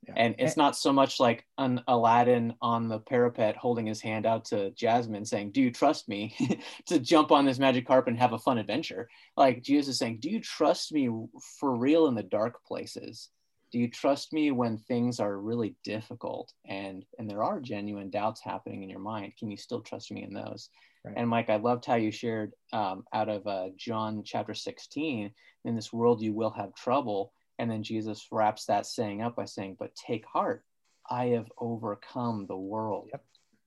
Yeah. 0.07 0.15
And 0.17 0.35
it's 0.39 0.57
not 0.57 0.77
so 0.77 0.93
much 0.93 1.19
like 1.19 1.45
an 1.59 1.83
Aladdin 1.89 2.55
on 2.63 2.89
the 2.89 3.01
parapet 3.01 3.57
holding 3.57 3.87
his 3.87 4.01
hand 4.01 4.25
out 4.27 4.45
to 4.47 4.71
Jasmine 4.71 5.25
saying, 5.25 5.53
Do 5.53 5.61
you 5.61 5.71
trust 5.71 6.09
me 6.09 6.35
to 6.87 6.99
jump 6.99 7.33
on 7.33 7.45
this 7.45 7.59
magic 7.59 7.87
carpet 7.87 8.13
and 8.13 8.21
have 8.21 8.33
a 8.33 8.39
fun 8.39 8.59
adventure? 8.59 9.09
Like 9.37 9.63
Jesus 9.63 9.95
is 9.95 9.99
saying, 9.99 10.19
Do 10.21 10.31
you 10.31 10.41
trust 10.41 10.93
me 10.93 11.11
for 11.59 11.75
real 11.77 12.07
in 12.07 12.15
the 12.15 12.23
dark 12.23 12.65
places? 12.65 13.31
do 13.73 13.79
you 13.79 13.91
trust 13.91 14.33
me 14.33 14.51
when 14.51 14.79
things 14.79 15.21
are 15.21 15.39
really 15.39 15.75
difficult 15.85 16.53
and 16.67 17.05
and 17.19 17.29
there 17.29 17.43
are 17.43 17.61
genuine 17.61 18.11
doubts 18.11 18.41
happening 18.43 18.83
in 18.83 18.91
your 18.91 19.01
mind 19.01 19.33
can 19.39 19.51
you 19.51 19.57
still 19.57 19.81
trust 19.81 20.11
me 20.11 20.23
in 20.23 20.33
those 20.33 20.71
right. 21.05 21.15
and 21.17 21.29
mike 21.29 21.51
i 21.51 21.57
loved 21.57 21.85
how 21.85 21.95
you 21.95 22.11
shared 22.11 22.53
um, 22.73 23.05
out 23.13 23.29
of 23.29 23.47
uh, 23.47 23.69
john 23.77 24.23
chapter 24.25 24.55
16 24.55 25.31
in 25.65 25.75
this 25.75 25.93
world 25.93 26.23
you 26.23 26.33
will 26.33 26.51
have 26.51 26.75
trouble 26.75 27.33
and 27.59 27.71
then 27.71 27.83
jesus 27.83 28.29
wraps 28.31 28.67
that 28.67 28.87
saying 28.87 29.23
up 29.23 29.37
by 29.37 29.45
saying 29.45 29.77
but 29.79 29.95
take 29.95 30.25
heart 30.27 30.65
i 31.09 31.27
have 31.27 31.51
overcome 31.59 32.47
the 32.49 32.57
world. 32.57 33.09
Yep. 33.13 33.25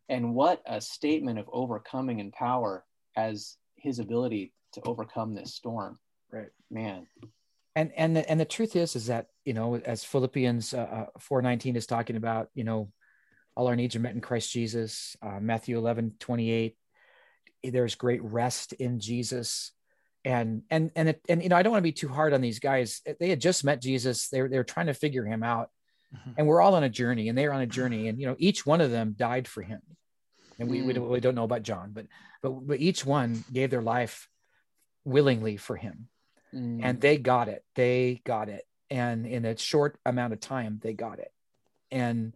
and 0.10 0.34
what 0.34 0.62
a 0.66 0.82
statement 0.82 1.40
of 1.40 1.50
overcoming 1.52 2.20
and 2.20 2.34
power 2.34 2.86
as 3.16 3.58
his 3.76 4.00
ability 4.00 4.54
to 4.74 4.82
overcome 4.86 5.34
this 5.34 5.54
storm. 5.54 5.98
Right. 6.32 6.50
Man. 6.70 7.08
And 7.76 7.92
and 7.96 8.16
the, 8.16 8.30
and 8.30 8.40
the 8.40 8.46
truth 8.46 8.76
is 8.76 8.96
is 8.96 9.08
that 9.08 9.28
you 9.46 9.54
know 9.54 9.76
as 9.78 10.04
philippians 10.04 10.74
uh, 10.74 11.06
uh 11.16 11.20
419 11.20 11.76
is 11.76 11.86
talking 11.86 12.16
about 12.16 12.50
you 12.54 12.64
know 12.64 12.92
all 13.56 13.68
our 13.68 13.76
needs 13.76 13.96
are 13.96 14.00
met 14.00 14.16
in 14.16 14.22
christ 14.22 14.52
jesus 14.52 15.16
uh, 15.22 15.40
matthew 15.40 15.78
11 15.78 16.16
28 16.20 16.76
there's 17.64 17.96
great 17.96 18.24
rest 18.24 18.74
in 18.74 19.00
jesus 19.00 19.72
and 20.26 20.64
and 20.70 20.92
and 20.96 21.10
it, 21.10 21.22
and 21.30 21.42
you 21.42 21.50
know 21.50 21.56
i 21.56 21.64
don't 21.64 21.72
want 21.72 21.82
to 21.82 21.88
be 21.88 21.92
too 21.92 22.10
hard 22.10 22.34
on 22.34 22.42
these 22.42 22.60
guys. 22.60 23.02
They 23.20 23.30
had 23.30 23.40
just 23.40 23.64
met 23.64 23.82
jesus. 23.82 24.30
They 24.30 24.42
were, 24.42 24.50
they 24.50 24.58
were 24.58 24.64
trying 24.64 24.88
to 24.88 24.94
figure 24.94 25.26
him 25.26 25.44
out. 25.44 25.70
Mm-hmm. 26.16 26.32
and 26.40 26.48
we're 26.48 26.60
all 26.60 26.74
on 26.74 26.84
a 26.84 26.90
journey 26.90 27.30
and 27.30 27.38
they're 27.38 27.54
on 27.54 27.62
a 27.62 27.68
journey 27.68 28.08
and 28.08 28.20
you 28.20 28.26
know 28.26 28.36
each 28.40 28.66
one 28.66 28.82
of 28.82 28.90
them 28.90 29.14
died 29.16 29.48
for 29.48 29.62
him. 29.62 29.80
And 30.58 30.68
we, 30.68 30.80
mm. 30.80 30.88
we, 30.88 30.94
don't, 30.94 31.08
we 31.08 31.20
don't 31.20 31.36
know 31.36 31.44
about 31.44 31.62
john 31.62 31.92
but 31.94 32.08
but 32.42 32.50
but 32.68 32.80
each 32.80 33.06
one 33.06 33.44
gave 33.54 33.70
their 33.70 33.84
life 33.84 34.28
willingly 35.06 35.58
for 35.58 35.76
him. 35.76 36.08
Mm. 36.52 36.80
and 36.82 37.00
they 37.00 37.18
got 37.18 37.48
it. 37.48 37.64
They 37.76 38.22
got 38.26 38.50
it. 38.50 38.66
And 38.90 39.28
in 39.28 39.46
a 39.46 39.56
short 39.56 40.00
amount 40.04 40.34
of 40.34 40.40
time 40.40 40.80
they 40.82 40.94
got 40.94 41.20
it. 41.20 41.32
And 41.92 42.34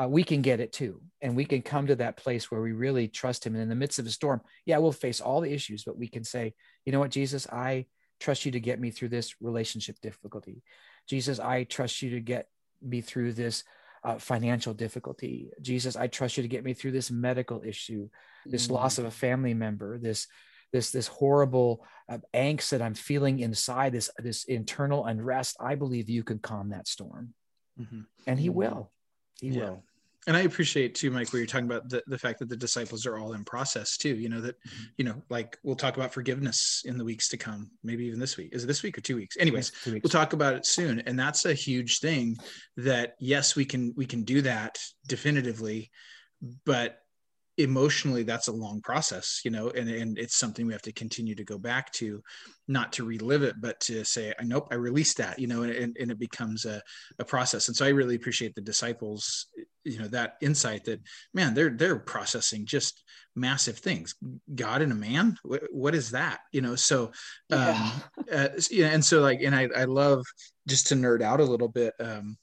uh, 0.00 0.06
we 0.06 0.22
can 0.22 0.42
get 0.42 0.60
it 0.60 0.72
too 0.72 1.00
and 1.20 1.34
we 1.34 1.44
can 1.44 1.60
come 1.60 1.86
to 1.86 1.96
that 1.96 2.16
place 2.16 2.50
where 2.50 2.60
we 2.60 2.72
really 2.72 3.08
trust 3.08 3.44
him 3.44 3.54
and 3.54 3.62
in 3.62 3.68
the 3.68 3.74
midst 3.74 3.98
of 3.98 4.06
a 4.06 4.10
storm 4.10 4.40
yeah 4.64 4.78
we'll 4.78 4.92
face 4.92 5.20
all 5.20 5.40
the 5.40 5.52
issues 5.52 5.84
but 5.84 5.98
we 5.98 6.08
can 6.08 6.24
say 6.24 6.54
you 6.84 6.92
know 6.92 7.00
what 7.00 7.10
jesus 7.10 7.46
i 7.48 7.84
trust 8.20 8.44
you 8.44 8.52
to 8.52 8.60
get 8.60 8.80
me 8.80 8.90
through 8.90 9.08
this 9.08 9.34
relationship 9.40 9.96
difficulty 10.00 10.62
jesus 11.08 11.40
i 11.40 11.64
trust 11.64 12.00
you 12.02 12.10
to 12.10 12.20
get 12.20 12.48
me 12.82 13.00
through 13.00 13.32
this 13.32 13.64
uh, 14.04 14.16
financial 14.18 14.72
difficulty 14.72 15.50
jesus 15.60 15.96
i 15.96 16.06
trust 16.06 16.36
you 16.36 16.42
to 16.42 16.48
get 16.48 16.64
me 16.64 16.72
through 16.72 16.92
this 16.92 17.10
medical 17.10 17.62
issue 17.64 18.08
this 18.46 18.68
mm. 18.68 18.72
loss 18.72 18.98
of 18.98 19.04
a 19.04 19.10
family 19.10 19.54
member 19.54 19.98
this 19.98 20.28
this 20.72 20.90
this 20.90 21.06
horrible 21.06 21.84
uh, 22.08 22.18
angst 22.34 22.70
that 22.70 22.82
I'm 22.82 22.94
feeling 22.94 23.40
inside, 23.40 23.92
this 23.92 24.10
this 24.18 24.44
internal 24.44 25.06
unrest, 25.06 25.56
I 25.60 25.74
believe 25.74 26.08
you 26.10 26.22
can 26.22 26.38
calm 26.38 26.70
that 26.70 26.86
storm, 26.86 27.34
mm-hmm. 27.80 28.00
and 28.26 28.38
He 28.38 28.50
will. 28.50 28.90
He 29.40 29.48
yeah. 29.48 29.70
will. 29.70 29.84
And 30.28 30.36
I 30.36 30.42
appreciate 30.42 30.94
too, 30.94 31.10
Mike, 31.10 31.32
where 31.32 31.40
you're 31.40 31.46
talking 31.46 31.64
about 31.64 31.88
the, 31.88 32.02
the 32.06 32.18
fact 32.18 32.38
that 32.40 32.50
the 32.50 32.56
disciples 32.56 33.06
are 33.06 33.16
all 33.16 33.32
in 33.32 33.44
process 33.44 33.96
too. 33.96 34.14
You 34.14 34.28
know 34.28 34.42
that, 34.42 34.62
mm-hmm. 34.62 34.84
you 34.98 35.06
know, 35.06 35.22
like 35.30 35.56
we'll 35.62 35.74
talk 35.74 35.96
about 35.96 36.12
forgiveness 36.12 36.82
in 36.84 36.98
the 36.98 37.04
weeks 37.04 37.30
to 37.30 37.38
come, 37.38 37.70
maybe 37.82 38.04
even 38.04 38.20
this 38.20 38.36
week. 38.36 38.50
Is 38.52 38.64
it 38.64 38.66
this 38.66 38.82
week 38.82 38.98
or 38.98 39.00
two 39.00 39.16
weeks? 39.16 39.38
Anyways, 39.40 39.72
two 39.82 39.94
weeks. 39.94 40.04
we'll 40.04 40.20
talk 40.20 40.34
about 40.34 40.54
it 40.54 40.66
soon. 40.66 41.00
And 41.06 41.18
that's 41.18 41.46
a 41.46 41.54
huge 41.54 42.00
thing. 42.00 42.36
That 42.76 43.14
yes, 43.18 43.56
we 43.56 43.64
can 43.64 43.94
we 43.96 44.04
can 44.04 44.24
do 44.24 44.42
that 44.42 44.78
definitively, 45.06 45.90
but 46.66 46.98
emotionally 47.58 48.22
that's 48.22 48.48
a 48.48 48.52
long 48.52 48.80
process 48.80 49.40
you 49.44 49.50
know 49.50 49.68
and, 49.70 49.88
and 49.90 50.16
it's 50.16 50.36
something 50.36 50.66
we 50.66 50.72
have 50.72 50.80
to 50.80 50.92
continue 50.92 51.34
to 51.34 51.44
go 51.44 51.58
back 51.58 51.92
to 51.92 52.22
not 52.68 52.92
to 52.92 53.04
relive 53.04 53.42
it 53.42 53.56
but 53.60 53.78
to 53.80 54.04
say 54.04 54.32
i 54.38 54.44
nope 54.44 54.68
i 54.70 54.74
released 54.74 55.16
that 55.16 55.38
you 55.38 55.48
know 55.48 55.62
and, 55.64 55.96
and 55.98 56.10
it 56.10 56.18
becomes 56.18 56.64
a, 56.64 56.80
a 57.18 57.24
process. 57.24 57.68
And 57.68 57.76
so 57.76 57.84
i 57.84 57.88
really 57.88 58.14
appreciate 58.14 58.54
the 58.54 58.60
disciples 58.60 59.46
you 59.84 59.98
know 59.98 60.08
that 60.08 60.36
insight 60.40 60.84
that 60.84 61.00
man 61.34 61.54
they're 61.54 61.70
they're 61.70 61.98
processing 61.98 62.64
just 62.64 63.02
massive 63.34 63.78
things. 63.78 64.16
God 64.52 64.82
and 64.82 64.90
a 64.90 64.96
man? 64.96 65.38
What, 65.44 65.62
what 65.70 65.94
is 65.94 66.10
that? 66.10 66.40
You 66.52 66.60
know 66.60 66.76
so 66.76 67.06
um 67.50 67.92
yeah. 68.28 68.32
uh, 68.32 68.48
yeah 68.70 68.88
and 68.88 69.04
so 69.04 69.20
like 69.20 69.42
and 69.42 69.54
i 69.54 69.68
i 69.76 69.84
love 69.84 70.24
just 70.66 70.88
to 70.88 70.94
nerd 70.94 71.22
out 71.22 71.40
a 71.40 71.44
little 71.44 71.68
bit 71.68 71.94
um 72.00 72.36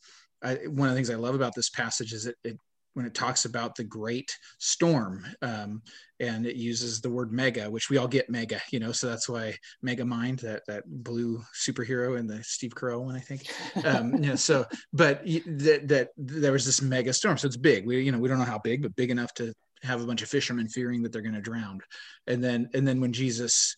I, 0.43 0.55
one 0.67 0.89
of 0.89 0.93
the 0.93 0.97
things 0.97 1.09
I 1.09 1.15
love 1.15 1.33
about 1.33 1.55
this 1.55 1.69
passage 1.69 2.13
is 2.13 2.27
it, 2.27 2.35
it 2.43 2.59
when 2.95 3.05
it 3.05 3.13
talks 3.13 3.45
about 3.45 3.75
the 3.75 3.83
great 3.83 4.35
storm 4.57 5.23
um, 5.41 5.81
and 6.19 6.45
it 6.45 6.55
uses 6.55 6.99
the 6.99 7.09
word 7.09 7.31
mega 7.31 7.69
which 7.69 7.89
we 7.89 7.97
all 7.97 8.07
get 8.07 8.29
mega 8.29 8.59
you 8.71 8.79
know 8.79 8.91
so 8.91 9.07
that's 9.07 9.29
why 9.29 9.55
Megamind 9.85 10.41
that 10.41 10.63
that 10.67 10.83
blue 10.87 11.41
superhero 11.53 12.17
in 12.17 12.25
the 12.25 12.43
steve 12.43 12.73
carell 12.73 13.03
one 13.03 13.15
i 13.15 13.19
think. 13.19 13.47
Um, 13.85 14.13
you 14.15 14.29
know 14.29 14.35
so 14.35 14.65
but 14.93 15.23
that 15.25 15.81
that 15.85 16.09
there 16.17 16.51
was 16.51 16.65
this 16.65 16.81
mega 16.81 17.13
storm 17.13 17.37
so 17.37 17.47
it's 17.47 17.57
big. 17.57 17.85
We 17.85 18.01
you 18.01 18.11
know 18.11 18.19
we 18.19 18.27
don't 18.27 18.39
know 18.39 18.45
how 18.45 18.59
big 18.59 18.81
but 18.81 18.95
big 18.95 19.11
enough 19.11 19.33
to 19.35 19.53
have 19.83 20.01
a 20.01 20.05
bunch 20.05 20.21
of 20.21 20.29
fishermen 20.29 20.67
fearing 20.67 21.03
that 21.03 21.11
they're 21.11 21.21
going 21.21 21.35
to 21.35 21.41
drown. 21.41 21.79
And 22.27 22.43
then 22.43 22.69
and 22.73 22.87
then 22.87 22.99
when 23.01 23.13
jesus 23.13 23.75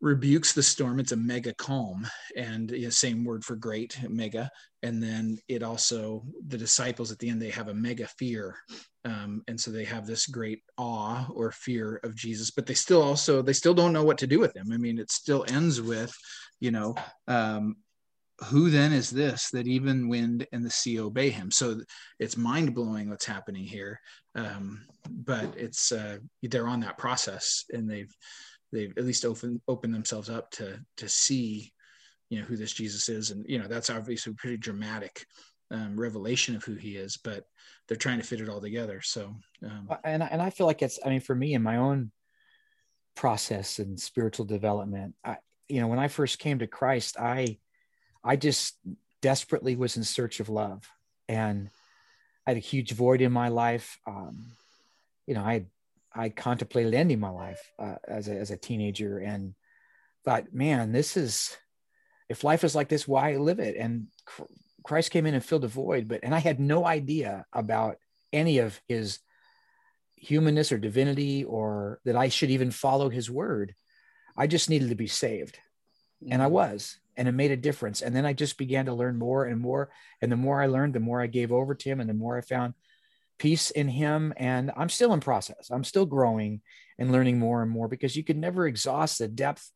rebukes 0.00 0.52
the 0.52 0.62
storm. 0.62 1.00
It's 1.00 1.12
a 1.12 1.16
mega 1.16 1.52
calm 1.54 2.06
and 2.36 2.70
you 2.70 2.84
know, 2.84 2.90
same 2.90 3.24
word 3.24 3.44
for 3.44 3.56
great 3.56 3.98
mega. 4.08 4.50
And 4.82 5.02
then 5.02 5.38
it 5.48 5.62
also 5.62 6.24
the 6.46 6.58
disciples 6.58 7.10
at 7.10 7.18
the 7.18 7.28
end 7.28 7.42
they 7.42 7.50
have 7.50 7.68
a 7.68 7.74
mega 7.74 8.06
fear 8.06 8.56
um, 9.04 9.42
and 9.48 9.60
so 9.60 9.70
they 9.70 9.84
have 9.84 10.06
this 10.06 10.26
great 10.26 10.62
awe 10.76 11.26
or 11.32 11.50
fear 11.50 12.00
of 12.04 12.14
jesus 12.14 12.50
but 12.50 12.66
they 12.66 12.74
still 12.74 13.02
also 13.02 13.42
they 13.42 13.52
still 13.52 13.74
don't 13.74 13.92
know 13.92 14.04
what 14.04 14.18
to 14.18 14.26
do 14.26 14.38
with 14.38 14.54
him. 14.54 14.70
I 14.72 14.76
mean 14.76 14.98
it 14.98 15.10
still 15.10 15.44
ends 15.48 15.80
with 15.80 16.14
you 16.60 16.70
know 16.70 16.94
um, 17.26 17.76
who 18.44 18.70
then 18.70 18.92
is 18.92 19.10
this 19.10 19.50
that 19.50 19.66
even 19.66 20.08
wind 20.08 20.46
and 20.52 20.64
the 20.64 20.70
sea 20.70 21.00
obey 21.00 21.30
him? 21.30 21.50
So 21.50 21.80
it's 22.20 22.36
mind-blowing 22.36 23.10
what's 23.10 23.26
happening 23.26 23.64
here 23.64 23.98
um, 24.36 24.86
but 25.10 25.54
it's 25.56 25.90
uh, 25.90 26.18
they're 26.42 26.68
on 26.68 26.80
that 26.80 26.98
process 26.98 27.64
and 27.72 27.90
they've 27.90 28.14
they've 28.72 28.92
at 28.96 29.04
least 29.04 29.24
opened 29.24 29.60
opened 29.68 29.94
themselves 29.94 30.30
up 30.30 30.50
to 30.52 30.78
to 30.96 31.08
see 31.08 31.72
you 32.30 32.38
know 32.38 32.44
who 32.44 32.56
this 32.56 32.72
jesus 32.72 33.08
is. 33.08 33.30
And 33.30 33.44
you 33.48 33.58
know 33.58 33.68
that's 33.68 33.90
obviously 33.90 34.32
a 34.32 34.36
pretty 34.36 34.56
dramatic 34.56 35.24
um, 35.70 35.98
revelation 35.98 36.56
of 36.56 36.64
who 36.64 36.74
he 36.74 36.96
is 36.96 37.18
but 37.18 37.44
they're 37.86 37.96
trying 37.96 38.18
to 38.18 38.26
fit 38.26 38.40
it 38.40 38.48
all 38.48 38.60
together. 38.60 39.00
So 39.02 39.34
um, 39.64 39.88
and, 40.04 40.22
and 40.22 40.42
i 40.42 40.50
feel 40.50 40.66
like 40.66 40.82
it's 40.82 40.98
i 41.04 41.08
mean 41.08 41.20
for 41.20 41.34
me 41.34 41.54
in 41.54 41.62
my 41.62 41.76
own 41.76 42.10
process 43.16 43.78
and 43.78 43.98
spiritual 43.98 44.44
development 44.44 45.14
i 45.24 45.36
you 45.68 45.80
know 45.80 45.88
when 45.88 45.98
i 45.98 46.06
first 46.06 46.38
came 46.38 46.60
to 46.60 46.68
christ 46.68 47.16
i 47.18 47.58
i 48.22 48.36
just 48.36 48.78
desperately 49.20 49.74
was 49.74 49.96
in 49.96 50.04
search 50.04 50.40
of 50.40 50.48
love. 50.48 50.88
And 51.28 51.68
i 52.46 52.50
had 52.50 52.56
a 52.56 52.60
huge 52.60 52.92
void 52.92 53.20
in 53.20 53.32
my 53.32 53.48
life. 53.48 53.98
Um, 54.06 54.52
you 55.26 55.34
know 55.34 55.42
i 55.42 55.66
I 56.14 56.30
contemplated 56.30 56.94
ending 56.94 57.20
my 57.20 57.30
life 57.30 57.60
uh, 57.78 57.96
as, 58.06 58.28
a, 58.28 58.32
as 58.32 58.50
a 58.50 58.56
teenager 58.56 59.18
and 59.18 59.54
thought, 60.24 60.52
man, 60.52 60.92
this 60.92 61.16
is, 61.16 61.56
if 62.28 62.44
life 62.44 62.64
is 62.64 62.74
like 62.74 62.88
this, 62.88 63.06
why 63.06 63.36
live 63.36 63.58
it? 63.58 63.76
And 63.76 64.08
Christ 64.82 65.10
came 65.10 65.26
in 65.26 65.34
and 65.34 65.44
filled 65.44 65.64
a 65.64 65.68
void, 65.68 66.08
but, 66.08 66.20
and 66.22 66.34
I 66.34 66.38
had 66.38 66.60
no 66.60 66.86
idea 66.86 67.46
about 67.52 67.96
any 68.32 68.58
of 68.58 68.80
his 68.88 69.20
humanness 70.16 70.72
or 70.72 70.78
divinity 70.78 71.44
or 71.44 72.00
that 72.04 72.16
I 72.16 72.28
should 72.28 72.50
even 72.50 72.70
follow 72.70 73.08
his 73.08 73.30
word. 73.30 73.74
I 74.36 74.46
just 74.46 74.70
needed 74.70 74.88
to 74.88 74.94
be 74.94 75.06
saved. 75.06 75.58
And 76.28 76.42
I 76.42 76.46
mm. 76.46 76.52
was, 76.52 76.98
and 77.16 77.28
it 77.28 77.32
made 77.32 77.50
a 77.50 77.56
difference. 77.56 78.02
And 78.02 78.14
then 78.14 78.26
I 78.26 78.32
just 78.32 78.58
began 78.58 78.86
to 78.86 78.94
learn 78.94 79.18
more 79.18 79.44
and 79.44 79.60
more. 79.60 79.90
And 80.20 80.30
the 80.30 80.36
more 80.36 80.60
I 80.60 80.66
learned, 80.66 80.94
the 80.94 81.00
more 81.00 81.20
I 81.20 81.26
gave 81.26 81.52
over 81.52 81.74
to 81.74 81.88
him 81.88 82.00
and 82.00 82.08
the 82.08 82.14
more 82.14 82.36
I 82.36 82.40
found 82.40 82.74
peace 83.38 83.70
in 83.70 83.88
him 83.88 84.34
and 84.36 84.70
i'm 84.76 84.88
still 84.88 85.12
in 85.12 85.20
process. 85.20 85.70
I'm 85.70 85.84
still 85.84 86.06
growing 86.06 86.60
and 86.98 87.12
learning 87.12 87.38
more 87.38 87.62
and 87.62 87.70
more 87.70 87.88
because 87.88 88.16
you 88.16 88.24
can 88.24 88.40
never 88.40 88.66
exhaust 88.66 89.18
the 89.18 89.28
depth 89.28 89.70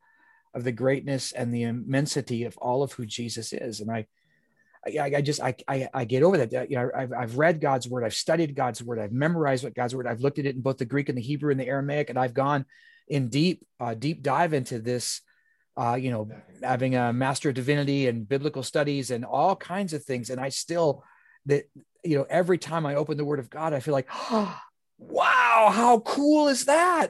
of 0.55 0.65
the 0.65 0.73
greatness 0.73 1.33
and 1.33 1.55
the 1.55 1.63
immensity 1.63 2.45
of 2.45 2.59
all 2.59 2.83
of 2.83 2.93
who 2.93 3.07
jesus 3.07 3.53
is. 3.53 3.81
And 3.81 3.91
i 3.91 4.07
I, 4.87 5.13
I 5.17 5.21
just 5.21 5.41
I, 5.41 5.55
I, 5.69 5.89
I 5.95 6.05
get 6.05 6.23
over 6.23 6.39
that. 6.39 6.71
You 6.71 6.77
know, 6.77 6.91
I've, 6.95 7.13
I've 7.13 7.39
read 7.39 7.61
God's 7.61 7.89
word, 7.89 8.05
I've 8.05 8.15
studied 8.15 8.57
God's 8.57 8.83
word, 8.83 8.99
I've 8.99 9.13
memorized 9.13 9.65
what 9.65 9.75
God's 9.75 9.95
word, 9.95 10.07
I've 10.07 10.21
looked 10.21 10.39
at 10.39 10.47
it 10.47 10.57
in 10.57 10.61
both 10.61 10.79
the 10.79 10.85
Greek 10.85 11.09
and 11.09 11.17
the 11.17 11.23
Hebrew 11.23 11.53
and 11.53 11.61
the 11.61 11.69
Aramaic, 11.69 12.11
and 12.11 12.19
I've 12.19 12.35
gone 12.35 12.65
in 13.09 13.29
deep, 13.29 13.65
uh, 13.79 13.95
deep 13.95 14.23
dive 14.23 14.53
into 14.53 14.81
this. 14.81 15.21
Uh, 15.75 15.95
you 15.95 16.11
know, 16.11 16.29
having 16.63 16.97
a 16.97 17.15
master 17.15 17.49
of 17.49 17.55
divinity 17.55 18.07
and 18.07 18.29
biblical 18.29 18.63
studies 18.63 19.11
and 19.11 19.25
all 19.25 19.57
kinds 19.57 19.95
of 19.95 20.05
things, 20.05 20.29
and 20.29 20.39
I 20.39 20.51
still 20.51 21.03
that 21.47 21.69
you 22.05 22.19
know, 22.19 22.27
every 22.29 22.59
time 22.59 22.85
I 22.87 22.97
open 22.97 23.17
the 23.17 23.25
word 23.25 23.39
of 23.39 23.51
God, 23.51 23.73
I 23.73 23.81
feel 23.81 23.93
like, 23.93 24.09
oh, 24.31 24.59
wow, 24.99 25.71
how 25.73 26.01
cool 26.01 26.49
is 26.49 26.67
that? 26.67 27.09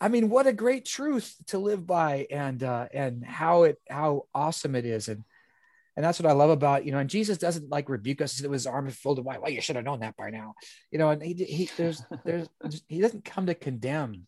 I 0.00 0.08
mean, 0.08 0.28
what 0.28 0.46
a 0.46 0.52
great 0.52 0.84
truth 0.84 1.34
to 1.46 1.58
live 1.58 1.86
by 1.86 2.26
and 2.30 2.62
uh, 2.62 2.88
and 2.92 3.24
how 3.24 3.64
it 3.64 3.80
how 3.88 4.26
awesome 4.34 4.74
it 4.74 4.84
is. 4.84 5.08
And 5.08 5.24
and 5.96 6.04
that's 6.04 6.18
what 6.20 6.28
I 6.28 6.34
love 6.34 6.50
about, 6.50 6.84
you 6.84 6.92
know, 6.92 6.98
and 6.98 7.08
Jesus 7.08 7.38
doesn't 7.38 7.70
like 7.70 7.88
rebuke 7.88 8.20
us 8.20 8.40
with 8.42 8.52
his 8.52 8.66
arm 8.66 8.90
folded 8.90 9.24
wide. 9.24 9.40
Well, 9.40 9.50
you 9.50 9.60
should 9.60 9.76
have 9.76 9.84
known 9.84 10.00
that 10.00 10.16
by 10.16 10.30
now. 10.30 10.54
You 10.90 10.98
know, 10.98 11.10
and 11.10 11.22
he, 11.22 11.34
he 11.34 11.70
there's 11.76 12.02
there's 12.24 12.48
he 12.88 13.00
doesn't 13.00 13.24
come 13.24 13.46
to 13.46 13.54
condemn. 13.54 14.26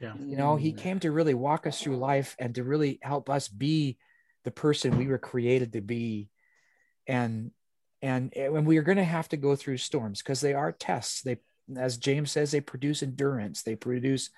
Yeah. 0.00 0.14
You 0.18 0.36
know, 0.36 0.56
he 0.56 0.72
came 0.72 1.00
to 1.00 1.10
really 1.10 1.34
walk 1.34 1.66
us 1.66 1.80
through 1.80 1.96
life 1.96 2.36
and 2.38 2.54
to 2.54 2.64
really 2.64 2.98
help 3.02 3.30
us 3.30 3.48
be 3.48 3.96
the 4.44 4.50
person 4.50 4.98
we 4.98 5.06
were 5.06 5.18
created 5.18 5.72
to 5.72 5.80
be. 5.80 6.28
And 7.06 7.50
and 8.04 8.32
when 8.52 8.66
we 8.66 8.76
are 8.76 8.82
going 8.82 8.98
to 8.98 9.04
have 9.04 9.30
to 9.30 9.38
go 9.38 9.56
through 9.56 9.78
storms 9.78 10.22
because 10.22 10.42
they 10.42 10.52
are 10.52 10.72
tests. 10.72 11.22
They 11.22 11.38
as 11.76 11.96
james 11.96 12.30
says 12.30 12.50
they 12.50 12.60
produce 12.60 13.02
endurance. 13.02 13.62
They 13.62 13.76
produce 13.76 14.28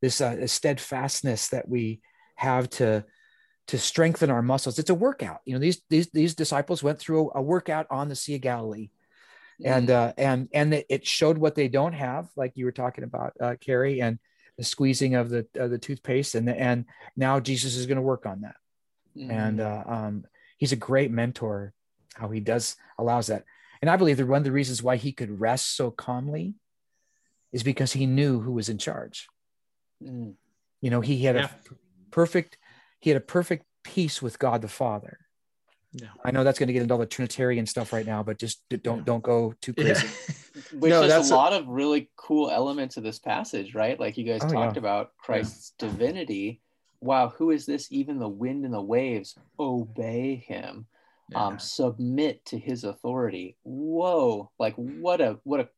this 0.00 0.22
uh, 0.22 0.46
steadfastness 0.46 1.48
that 1.48 1.68
we 1.68 2.00
have 2.36 2.70
to 2.70 3.04
to 3.68 3.78
strengthen 3.78 4.30
our 4.30 4.40
muscles. 4.40 4.78
It's 4.78 4.88
a 4.88 4.94
workout. 4.94 5.40
You 5.44 5.52
know 5.52 5.60
these 5.60 5.82
these 5.90 6.08
these 6.10 6.34
disciples 6.34 6.82
went 6.82 6.98
through 6.98 7.30
a 7.34 7.42
workout 7.42 7.86
on 7.90 8.08
the 8.08 8.16
sea 8.16 8.36
of 8.36 8.40
galilee. 8.40 8.88
And 9.62 9.88
mm. 9.88 9.94
uh, 9.94 10.12
and 10.16 10.48
and 10.54 10.82
it 10.88 11.06
showed 11.06 11.36
what 11.36 11.54
they 11.54 11.68
don't 11.68 11.92
have 11.92 12.30
like 12.36 12.52
you 12.54 12.64
were 12.64 12.72
talking 12.72 13.04
about 13.04 13.34
uh, 13.38 13.56
kerry 13.60 14.00
and 14.00 14.18
the 14.56 14.64
squeezing 14.64 15.14
of 15.14 15.28
the 15.28 15.46
of 15.56 15.70
the 15.70 15.78
toothpaste 15.78 16.34
and 16.34 16.48
and 16.48 16.86
now 17.16 17.40
jesus 17.40 17.76
is 17.76 17.84
going 17.84 17.96
to 17.96 18.02
work 18.02 18.24
on 18.24 18.40
that. 18.40 18.56
Mm. 19.14 19.30
and 19.30 19.60
uh, 19.60 19.82
um, 19.86 20.24
he's 20.56 20.72
a 20.72 20.76
great 20.76 21.10
mentor 21.10 21.74
how 22.14 22.28
he 22.28 22.40
does 22.40 22.76
allows 22.98 23.28
that. 23.28 23.44
And 23.80 23.90
I 23.90 23.96
believe 23.96 24.18
that 24.18 24.26
one 24.26 24.38
of 24.38 24.44
the 24.44 24.52
reasons 24.52 24.82
why 24.82 24.96
he 24.96 25.12
could 25.12 25.40
rest 25.40 25.74
so 25.76 25.90
calmly 25.90 26.54
is 27.52 27.62
because 27.62 27.92
he 27.92 28.06
knew 28.06 28.40
who 28.40 28.52
was 28.52 28.68
in 28.68 28.78
charge. 28.78 29.26
Mm. 30.02 30.34
You 30.80 30.90
know, 30.90 31.00
he 31.00 31.24
had 31.24 31.36
yeah. 31.36 31.46
a 31.46 31.74
perfect, 32.10 32.58
he 33.00 33.10
had 33.10 33.16
a 33.16 33.24
perfect 33.24 33.64
peace 33.84 34.20
with 34.20 34.38
God 34.38 34.62
the 34.62 34.68
Father. 34.68 35.18
Yeah. 35.92 36.08
I 36.24 36.30
know 36.30 36.44
that's 36.44 36.58
going 36.58 36.68
to 36.68 36.72
get 36.72 36.82
into 36.82 36.94
all 36.94 37.00
the 37.00 37.06
Trinitarian 37.06 37.66
stuff 37.66 37.92
right 37.92 38.06
now, 38.06 38.22
but 38.22 38.38
just 38.38 38.62
don't 38.68 38.98
yeah. 38.98 39.04
don't 39.04 39.22
go 39.22 39.54
too 39.60 39.74
crazy. 39.74 40.06
Yeah. 40.06 40.34
Which 40.78 40.90
no, 40.90 41.02
is 41.02 41.30
a 41.30 41.34
lot 41.34 41.52
of 41.52 41.66
really 41.66 42.10
cool 42.16 42.50
elements 42.50 42.96
of 42.96 43.02
this 43.02 43.18
passage, 43.18 43.74
right? 43.74 43.98
Like 43.98 44.16
you 44.16 44.24
guys 44.24 44.40
oh, 44.44 44.48
talked 44.48 44.76
about 44.76 45.16
Christ's 45.16 45.72
divinity. 45.78 46.60
Wow, 47.00 47.30
who 47.30 47.50
is 47.50 47.66
this? 47.66 47.90
Even 47.90 48.18
the 48.18 48.28
wind 48.28 48.64
and 48.64 48.74
the 48.74 48.82
waves 48.82 49.36
obey 49.58 50.44
him 50.46 50.86
yeah. 51.30 51.46
um, 51.46 51.58
submit 51.58 52.44
to 52.46 52.58
his 52.58 52.84
authority. 52.84 53.56
Whoa, 53.62 54.50
like 54.58 54.74
what 54.74 55.20
a 55.20 55.38
what 55.44 55.60
a 55.60 55.68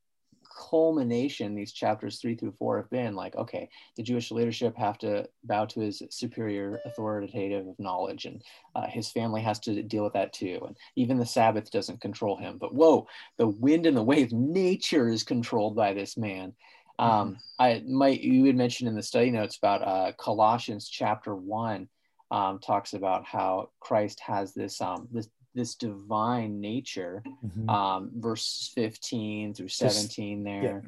culmination 0.56 1.54
these 1.54 1.72
chapters 1.72 2.18
three 2.18 2.34
through 2.34 2.54
four 2.58 2.76
have 2.76 2.90
been 2.90 3.14
like 3.14 3.34
okay 3.36 3.68
the 3.96 4.02
jewish 4.02 4.30
leadership 4.30 4.76
have 4.76 4.98
to 4.98 5.26
bow 5.44 5.64
to 5.64 5.80
his 5.80 6.02
superior 6.10 6.80
authoritative 6.84 7.66
knowledge 7.78 8.26
and 8.26 8.42
uh, 8.74 8.86
his 8.86 9.10
family 9.10 9.40
has 9.40 9.58
to 9.58 9.82
deal 9.82 10.04
with 10.04 10.12
that 10.12 10.32
too 10.32 10.60
and 10.66 10.76
even 10.96 11.18
the 11.18 11.26
sabbath 11.26 11.70
doesn't 11.70 12.00
control 12.00 12.36
him 12.36 12.58
but 12.58 12.74
whoa 12.74 13.06
the 13.38 13.46
wind 13.46 13.86
and 13.86 13.96
the 13.96 14.02
wave 14.02 14.32
nature 14.32 15.08
is 15.08 15.22
controlled 15.22 15.74
by 15.74 15.92
this 15.92 16.16
man 16.16 16.52
um, 16.98 17.30
mm-hmm. 17.30 17.34
i 17.58 17.82
might 17.86 18.20
you 18.20 18.44
had 18.44 18.56
mentioned 18.56 18.88
in 18.88 18.94
the 18.94 19.02
study 19.02 19.30
notes 19.30 19.56
about 19.56 19.82
uh, 19.82 20.12
colossians 20.18 20.88
chapter 20.88 21.34
one 21.34 21.88
um, 22.30 22.58
talks 22.58 22.92
about 22.92 23.24
how 23.24 23.70
christ 23.80 24.20
has 24.20 24.52
this 24.52 24.80
um, 24.80 25.08
this 25.12 25.28
this 25.54 25.74
divine 25.74 26.60
nature 26.60 27.22
mm-hmm. 27.44 27.68
um, 27.68 28.10
verse 28.14 28.72
15 28.74 29.54
through 29.54 29.68
17 29.68 30.38
just, 30.38 30.44
there 30.44 30.84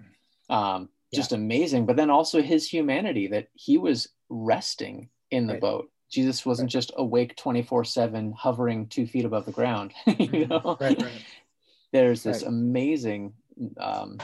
yeah. 0.49 0.75
um, 0.75 0.89
just 1.15 1.33
yeah. 1.33 1.39
amazing 1.39 1.87
but 1.87 1.97
then 1.97 2.11
also 2.11 2.43
his 2.43 2.69
humanity 2.69 3.29
that 3.29 3.49
he 3.55 3.79
was 3.79 4.09
resting 4.29 5.09
in 5.31 5.47
the 5.47 5.55
right. 5.55 5.61
boat 5.61 5.91
jesus 6.11 6.45
wasn't 6.47 6.67
right. 6.67 6.73
just 6.73 6.93
awake 6.97 7.37
24 7.37 7.85
7 7.85 8.33
hovering 8.33 8.87
two 8.87 9.07
feet 9.07 9.25
above 9.25 9.45
the 9.47 9.53
ground 9.53 9.93
you 10.07 10.15
mm-hmm. 10.15 10.49
know 10.49 10.77
right, 10.81 11.03
there's 11.93 12.23
this 12.23 12.43
amazing 12.43 13.33
um, 13.79 14.19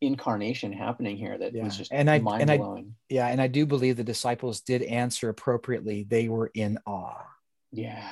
incarnation 0.00 0.72
happening 0.72 1.16
here 1.16 1.36
that 1.36 1.52
yeah. 1.52 1.64
was 1.64 1.76
just 1.76 1.92
and 1.92 2.08
I, 2.08 2.18
mind 2.18 2.46
blowing. 2.46 2.94
yeah, 3.10 3.26
and 3.26 3.42
I 3.42 3.48
do 3.48 3.66
believe 3.66 3.96
the 3.96 4.04
disciples 4.04 4.60
did 4.60 4.80
answer 4.82 5.28
appropriately. 5.28 6.04
They 6.04 6.28
were 6.28 6.50
in 6.54 6.78
awe. 6.86 7.26
Yeah 7.72 8.08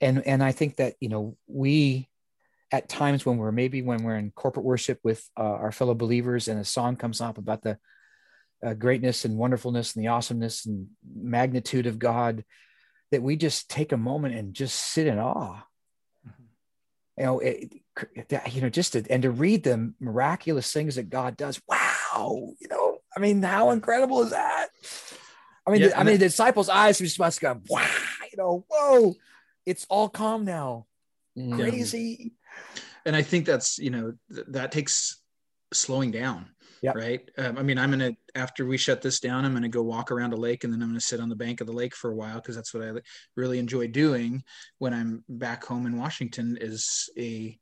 and 0.00 0.26
and 0.26 0.42
i 0.42 0.52
think 0.52 0.76
that 0.76 0.94
you 1.00 1.08
know 1.08 1.36
we 1.46 2.08
at 2.72 2.88
times 2.88 3.26
when 3.26 3.36
we're 3.36 3.52
maybe 3.52 3.82
when 3.82 4.02
we're 4.02 4.16
in 4.16 4.30
corporate 4.30 4.64
worship 4.64 4.98
with 5.02 5.28
uh, 5.36 5.42
our 5.42 5.72
fellow 5.72 5.94
believers 5.94 6.48
and 6.48 6.60
a 6.60 6.64
song 6.64 6.96
comes 6.96 7.20
up 7.20 7.36
about 7.36 7.62
the 7.62 7.78
uh, 8.64 8.74
greatness 8.74 9.24
and 9.24 9.38
wonderfulness 9.38 9.94
and 9.94 10.04
the 10.04 10.08
awesomeness 10.08 10.66
and 10.66 10.88
magnitude 11.14 11.86
of 11.86 11.98
god 11.98 12.44
that 13.10 13.22
we 13.22 13.36
just 13.36 13.68
take 13.68 13.92
a 13.92 13.96
moment 13.96 14.34
and 14.34 14.54
just 14.54 14.76
sit 14.76 15.06
in 15.06 15.18
awe 15.18 15.62
mm-hmm. 16.26 16.44
you 17.16 17.24
know, 17.24 17.38
it, 17.40 17.72
you 18.50 18.60
know, 18.60 18.68
just 18.68 18.92
to, 18.92 19.04
and 19.10 19.22
to 19.22 19.30
read 19.30 19.64
the 19.64 19.92
miraculous 20.00 20.72
things 20.72 20.96
that 20.96 21.10
God 21.10 21.36
does. 21.36 21.60
Wow, 21.68 22.52
you 22.58 22.68
know, 22.68 22.98
I 23.16 23.20
mean, 23.20 23.42
how 23.42 23.70
incredible 23.70 24.22
is 24.22 24.30
that? 24.30 24.68
I 25.66 25.70
mean, 25.70 25.82
yeah, 25.82 25.88
the, 25.88 26.00
I 26.00 26.04
mean, 26.04 26.14
the 26.14 26.26
disciples' 26.26 26.68
eyes 26.68 26.98
just 26.98 27.18
must 27.18 27.40
go, 27.40 27.60
wow, 27.68 27.86
you 28.30 28.38
know, 28.38 28.64
whoa, 28.68 29.14
it's 29.66 29.86
all 29.88 30.08
calm 30.08 30.44
now. 30.44 30.86
Mm. 31.38 31.54
Crazy. 31.54 32.32
And 33.06 33.16
I 33.16 33.22
think 33.22 33.46
that's 33.46 33.78
you 33.78 33.90
know 33.90 34.12
th- 34.32 34.46
that 34.48 34.72
takes 34.72 35.20
slowing 35.72 36.10
down. 36.10 36.46
Yeah. 36.82 36.92
Right. 36.94 37.30
Um, 37.36 37.58
I 37.58 37.62
mean, 37.62 37.78
I'm 37.78 37.90
gonna 37.90 38.12
after 38.34 38.64
we 38.64 38.78
shut 38.78 39.02
this 39.02 39.20
down, 39.20 39.44
I'm 39.44 39.52
gonna 39.52 39.68
go 39.68 39.82
walk 39.82 40.10
around 40.10 40.32
a 40.32 40.36
lake, 40.36 40.64
and 40.64 40.72
then 40.72 40.82
I'm 40.82 40.88
gonna 40.88 41.00
sit 41.00 41.20
on 41.20 41.28
the 41.28 41.36
bank 41.36 41.60
of 41.60 41.66
the 41.66 41.74
lake 41.74 41.94
for 41.94 42.10
a 42.10 42.14
while 42.14 42.36
because 42.36 42.56
that's 42.56 42.72
what 42.72 42.82
I 42.82 42.92
really 43.36 43.58
enjoy 43.58 43.88
doing 43.88 44.42
when 44.78 44.94
I'm 44.94 45.22
back 45.28 45.64
home 45.64 45.86
in 45.86 45.98
Washington. 45.98 46.56
Is 46.60 47.10
a 47.18 47.58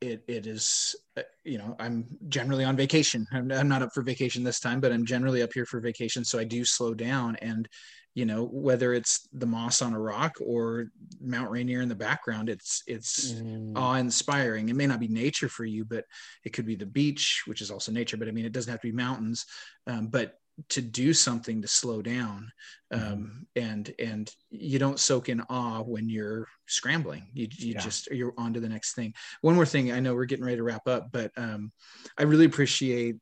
it 0.00 0.22
it 0.26 0.46
is 0.46 0.96
uh, 1.16 1.22
you 1.44 1.58
know 1.58 1.76
i'm 1.78 2.06
generally 2.28 2.64
on 2.64 2.76
vacation 2.76 3.26
I'm, 3.32 3.50
I'm, 3.50 3.68
not 3.68 3.82
up 3.82 3.90
for 3.94 4.02
vacation 4.02 4.44
this 4.44 4.60
time 4.60 4.80
but 4.80 4.92
i'm 4.92 5.06
generally 5.06 5.42
up 5.42 5.52
here 5.54 5.64
for 5.64 5.80
vacation 5.80 6.24
so 6.24 6.38
i 6.38 6.44
do 6.44 6.64
slow 6.64 6.94
down 6.94 7.36
and 7.36 7.68
you 8.14 8.24
know 8.24 8.44
whether 8.44 8.94
it's 8.94 9.28
the 9.32 9.46
moss 9.46 9.82
on 9.82 9.92
a 9.92 9.98
rock 9.98 10.36
or 10.40 10.86
mount 11.20 11.50
rainier 11.50 11.80
in 11.80 11.88
the 11.88 11.94
background 11.94 12.48
it's 12.48 12.82
it's 12.86 13.32
mm. 13.32 13.72
awe-inspiring 13.76 14.68
it 14.68 14.76
may 14.76 14.86
not 14.86 15.00
be 15.00 15.08
nature 15.08 15.48
for 15.48 15.64
you 15.64 15.84
but 15.84 16.04
it 16.44 16.52
could 16.52 16.66
be 16.66 16.76
the 16.76 16.86
beach 16.86 17.42
which 17.46 17.60
is 17.60 17.70
also 17.70 17.92
nature 17.92 18.16
but 18.16 18.28
i 18.28 18.30
mean 18.30 18.44
it 18.44 18.52
doesn't 18.52 18.70
have 18.70 18.80
to 18.80 18.88
be 18.88 18.96
mountains 18.96 19.46
um, 19.86 20.06
but 20.06 20.38
to 20.68 20.80
do 20.80 21.12
something 21.12 21.60
to 21.60 21.68
slow 21.68 22.00
down 22.00 22.50
mm-hmm. 22.92 23.12
um, 23.12 23.46
and 23.56 23.92
and 23.98 24.30
you 24.50 24.78
don't 24.78 25.00
soak 25.00 25.28
in 25.28 25.40
awe 25.50 25.82
when 25.82 26.08
you're 26.08 26.46
scrambling 26.66 27.26
you, 27.32 27.48
you 27.58 27.72
yeah. 27.72 27.80
just 27.80 28.08
you're 28.12 28.34
on 28.38 28.54
to 28.54 28.60
the 28.60 28.68
next 28.68 28.94
thing 28.94 29.12
one 29.40 29.56
more 29.56 29.66
thing 29.66 29.90
i 29.90 29.98
know 29.98 30.14
we're 30.14 30.24
getting 30.24 30.44
ready 30.44 30.56
to 30.56 30.62
wrap 30.62 30.86
up 30.86 31.08
but 31.10 31.32
um, 31.36 31.72
i 32.16 32.22
really 32.22 32.46
appreciate 32.46 33.16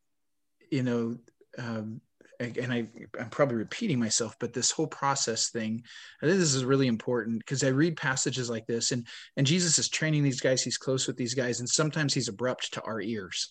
you 0.71 0.83
know 0.83 1.17
um, 1.59 2.01
and 2.43 2.73
I, 2.73 2.87
I'm 3.19 3.31
probably 3.31 3.57
repeating 3.57 3.99
myself, 3.99 4.37
but 4.39 4.53
this 4.53 4.71
whole 4.71 4.87
process 4.87 5.51
thing, 5.51 5.83
I 6.23 6.27
think 6.27 6.39
this 6.39 6.55
is 6.55 6.65
really 6.65 6.87
important 6.87 7.39
because 7.39 7.65
I 7.65 7.69
read 7.69 7.97
passages 7.97 8.51
like 8.51 8.67
this, 8.67 8.93
and 8.93 9.07
and 9.37 9.47
Jesus 9.47 9.79
is 9.79 9.89
training 9.89 10.23
these 10.23 10.41
guys. 10.41 10.63
He's 10.63 10.77
close 10.77 11.07
with 11.07 11.17
these 11.17 11.35
guys, 11.35 11.61
and 11.61 11.69
sometimes 11.69 12.15
he's 12.15 12.29
abrupt 12.29 12.75
to 12.75 12.83
our 12.83 13.01
ears, 13.01 13.51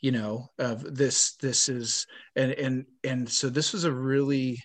you 0.00 0.12
know. 0.12 0.50
Of 0.58 0.94
this, 0.94 1.36
this 1.36 1.68
is, 1.68 2.06
and 2.36 2.52
and 2.52 2.86
and 3.04 3.28
so 3.28 3.48
this 3.48 3.72
was 3.72 3.84
a 3.84 3.92
really 3.92 4.62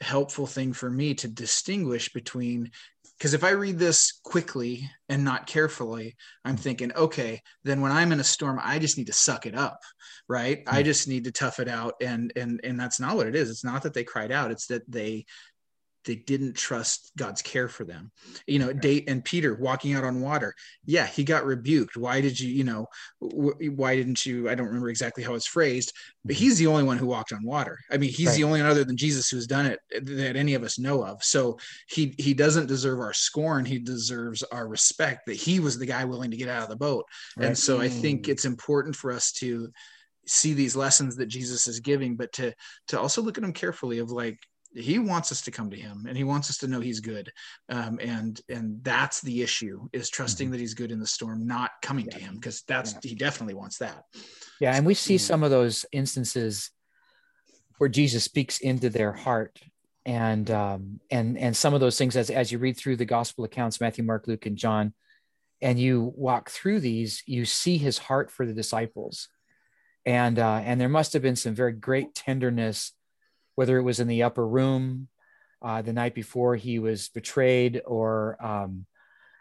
helpful 0.00 0.46
thing 0.46 0.72
for 0.72 0.90
me 0.90 1.14
to 1.14 1.28
distinguish 1.28 2.12
between 2.12 2.70
because 3.22 3.34
if 3.34 3.44
I 3.44 3.50
read 3.50 3.78
this 3.78 4.18
quickly 4.24 4.90
and 5.08 5.22
not 5.22 5.46
carefully, 5.46 6.16
I'm 6.44 6.56
thinking, 6.56 6.92
okay, 6.92 7.40
then 7.62 7.80
when 7.80 7.92
I'm 7.92 8.10
in 8.10 8.18
a 8.18 8.24
storm, 8.24 8.58
I 8.60 8.80
just 8.80 8.98
need 8.98 9.06
to 9.06 9.12
suck 9.12 9.46
it 9.46 9.54
up, 9.54 9.78
right? 10.28 10.58
Mm-hmm. 10.58 10.74
I 10.74 10.80
hmm. 10.80 10.86
just 10.86 11.06
need 11.06 11.22
to 11.22 11.30
tough 11.30 11.60
it 11.60 11.68
out, 11.68 11.94
and 12.00 12.32
and 12.34 12.60
and 12.64 12.80
that's 12.80 12.98
not 12.98 13.14
what 13.14 13.28
it 13.28 13.36
is. 13.36 13.48
It's 13.48 13.62
not 13.62 13.84
that 13.84 13.94
they 13.94 14.02
cried 14.02 14.32
out; 14.32 14.50
it's 14.50 14.66
that 14.66 14.82
they 14.90 15.26
they 16.04 16.16
didn't 16.16 16.56
trust 16.56 17.12
God's 17.16 17.42
care 17.42 17.68
for 17.68 17.84
them. 17.84 18.10
You 18.46 18.58
know, 18.58 18.72
date 18.72 19.04
and 19.08 19.24
Peter 19.24 19.54
walking 19.54 19.94
out 19.94 20.04
on 20.04 20.20
water. 20.20 20.54
Yeah, 20.84 21.06
he 21.06 21.24
got 21.24 21.44
rebuked. 21.44 21.96
Why 21.96 22.20
did 22.20 22.38
you, 22.38 22.50
you 22.50 22.64
know, 22.64 22.86
why 23.20 23.96
didn't 23.96 24.24
you? 24.26 24.48
I 24.48 24.54
don't 24.54 24.66
remember 24.66 24.88
exactly 24.88 25.22
how 25.22 25.34
it's 25.34 25.46
phrased, 25.46 25.92
but 26.24 26.34
mm-hmm. 26.34 26.44
he's 26.44 26.58
the 26.58 26.66
only 26.66 26.82
one 26.82 26.98
who 26.98 27.06
walked 27.06 27.32
on 27.32 27.44
water. 27.44 27.78
I 27.90 27.96
mean, 27.96 28.10
he's 28.10 28.28
right. 28.28 28.36
the 28.36 28.44
only 28.44 28.60
one 28.60 28.70
other 28.70 28.84
than 28.84 28.96
Jesus 28.96 29.28
who's 29.28 29.46
done 29.46 29.66
it 29.66 29.80
that 30.04 30.36
any 30.36 30.54
of 30.54 30.62
us 30.62 30.78
know 30.78 31.04
of. 31.04 31.22
So 31.22 31.58
he 31.88 32.14
he 32.18 32.34
doesn't 32.34 32.66
deserve 32.66 33.00
our 33.00 33.12
scorn. 33.12 33.64
He 33.64 33.78
deserves 33.78 34.42
our 34.44 34.66
respect 34.66 35.26
that 35.26 35.36
he 35.36 35.60
was 35.60 35.78
the 35.78 35.86
guy 35.86 36.04
willing 36.04 36.30
to 36.30 36.36
get 36.36 36.48
out 36.48 36.64
of 36.64 36.68
the 36.68 36.76
boat. 36.76 37.04
Right. 37.36 37.46
And 37.46 37.58
so 37.58 37.80
I 37.80 37.88
think 37.88 38.26
mm. 38.26 38.28
it's 38.30 38.44
important 38.44 38.96
for 38.96 39.12
us 39.12 39.32
to 39.32 39.70
see 40.26 40.54
these 40.54 40.76
lessons 40.76 41.16
that 41.16 41.26
Jesus 41.26 41.66
is 41.66 41.80
giving, 41.80 42.16
but 42.16 42.32
to 42.34 42.52
to 42.88 43.00
also 43.00 43.22
look 43.22 43.38
at 43.38 43.42
them 43.42 43.52
carefully 43.52 43.98
of 43.98 44.10
like 44.10 44.38
he 44.74 44.98
wants 44.98 45.30
us 45.32 45.42
to 45.42 45.50
come 45.50 45.70
to 45.70 45.76
him 45.76 46.06
and 46.08 46.16
he 46.16 46.24
wants 46.24 46.48
us 46.50 46.58
to 46.58 46.66
know 46.66 46.80
he's 46.80 47.00
good 47.00 47.30
um, 47.68 47.98
and 48.00 48.40
and 48.48 48.82
that's 48.82 49.20
the 49.20 49.42
issue 49.42 49.88
is 49.92 50.10
trusting 50.10 50.46
mm-hmm. 50.46 50.52
that 50.52 50.60
he's 50.60 50.74
good 50.74 50.90
in 50.90 50.98
the 50.98 51.06
storm 51.06 51.46
not 51.46 51.70
coming 51.82 52.06
yeah. 52.06 52.16
to 52.16 52.20
him 52.20 52.34
because 52.34 52.62
that's 52.66 52.92
yeah. 52.92 52.98
he 53.02 53.14
definitely 53.14 53.54
wants 53.54 53.78
that 53.78 54.04
yeah 54.60 54.74
and 54.74 54.86
we 54.86 54.94
see 54.94 55.16
mm-hmm. 55.16 55.20
some 55.20 55.42
of 55.42 55.50
those 55.50 55.84
instances 55.92 56.70
where 57.78 57.88
jesus 57.88 58.24
speaks 58.24 58.60
into 58.60 58.88
their 58.88 59.12
heart 59.12 59.58
and 60.04 60.50
um, 60.50 61.00
and 61.10 61.38
and 61.38 61.56
some 61.56 61.74
of 61.74 61.80
those 61.80 61.96
things 61.96 62.16
as 62.16 62.30
as 62.30 62.50
you 62.50 62.58
read 62.58 62.76
through 62.76 62.96
the 62.96 63.04
gospel 63.04 63.44
accounts 63.44 63.80
matthew 63.80 64.04
mark 64.04 64.26
luke 64.26 64.46
and 64.46 64.56
john 64.56 64.92
and 65.60 65.78
you 65.78 66.12
walk 66.16 66.50
through 66.50 66.80
these 66.80 67.22
you 67.26 67.44
see 67.44 67.78
his 67.78 67.98
heart 67.98 68.30
for 68.30 68.46
the 68.46 68.52
disciples 68.52 69.28
and 70.04 70.38
uh, 70.38 70.60
and 70.64 70.80
there 70.80 70.88
must 70.88 71.12
have 71.12 71.22
been 71.22 71.36
some 71.36 71.54
very 71.54 71.72
great 71.72 72.14
tenderness 72.14 72.92
whether 73.54 73.78
it 73.78 73.82
was 73.82 74.00
in 74.00 74.08
the 74.08 74.22
upper 74.22 74.46
room 74.46 75.08
uh, 75.62 75.82
the 75.82 75.92
night 75.92 76.14
before 76.14 76.56
he 76.56 76.78
was 76.78 77.08
betrayed 77.08 77.80
or 77.86 78.36
um, 78.44 78.86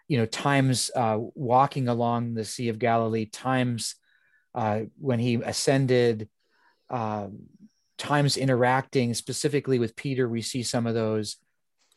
you 0.08 0.18
know 0.18 0.26
times 0.26 0.92
uh, 0.96 1.18
walking 1.36 1.88
along 1.88 2.34
the 2.34 2.46
sea 2.46 2.70
of 2.70 2.80
galilee 2.80 3.26
times 3.26 3.96
uh, 4.56 4.82
when 5.00 5.20
he 5.20 5.36
ascended 5.36 6.28
um, 6.90 7.40
times 7.98 8.38
interacting 8.38 9.14
specifically 9.14 9.80
with 9.80 9.96
peter 9.96 10.28
we 10.28 10.42
see 10.42 10.64
some 10.64 10.88
of 10.88 10.94
those. 10.94 11.38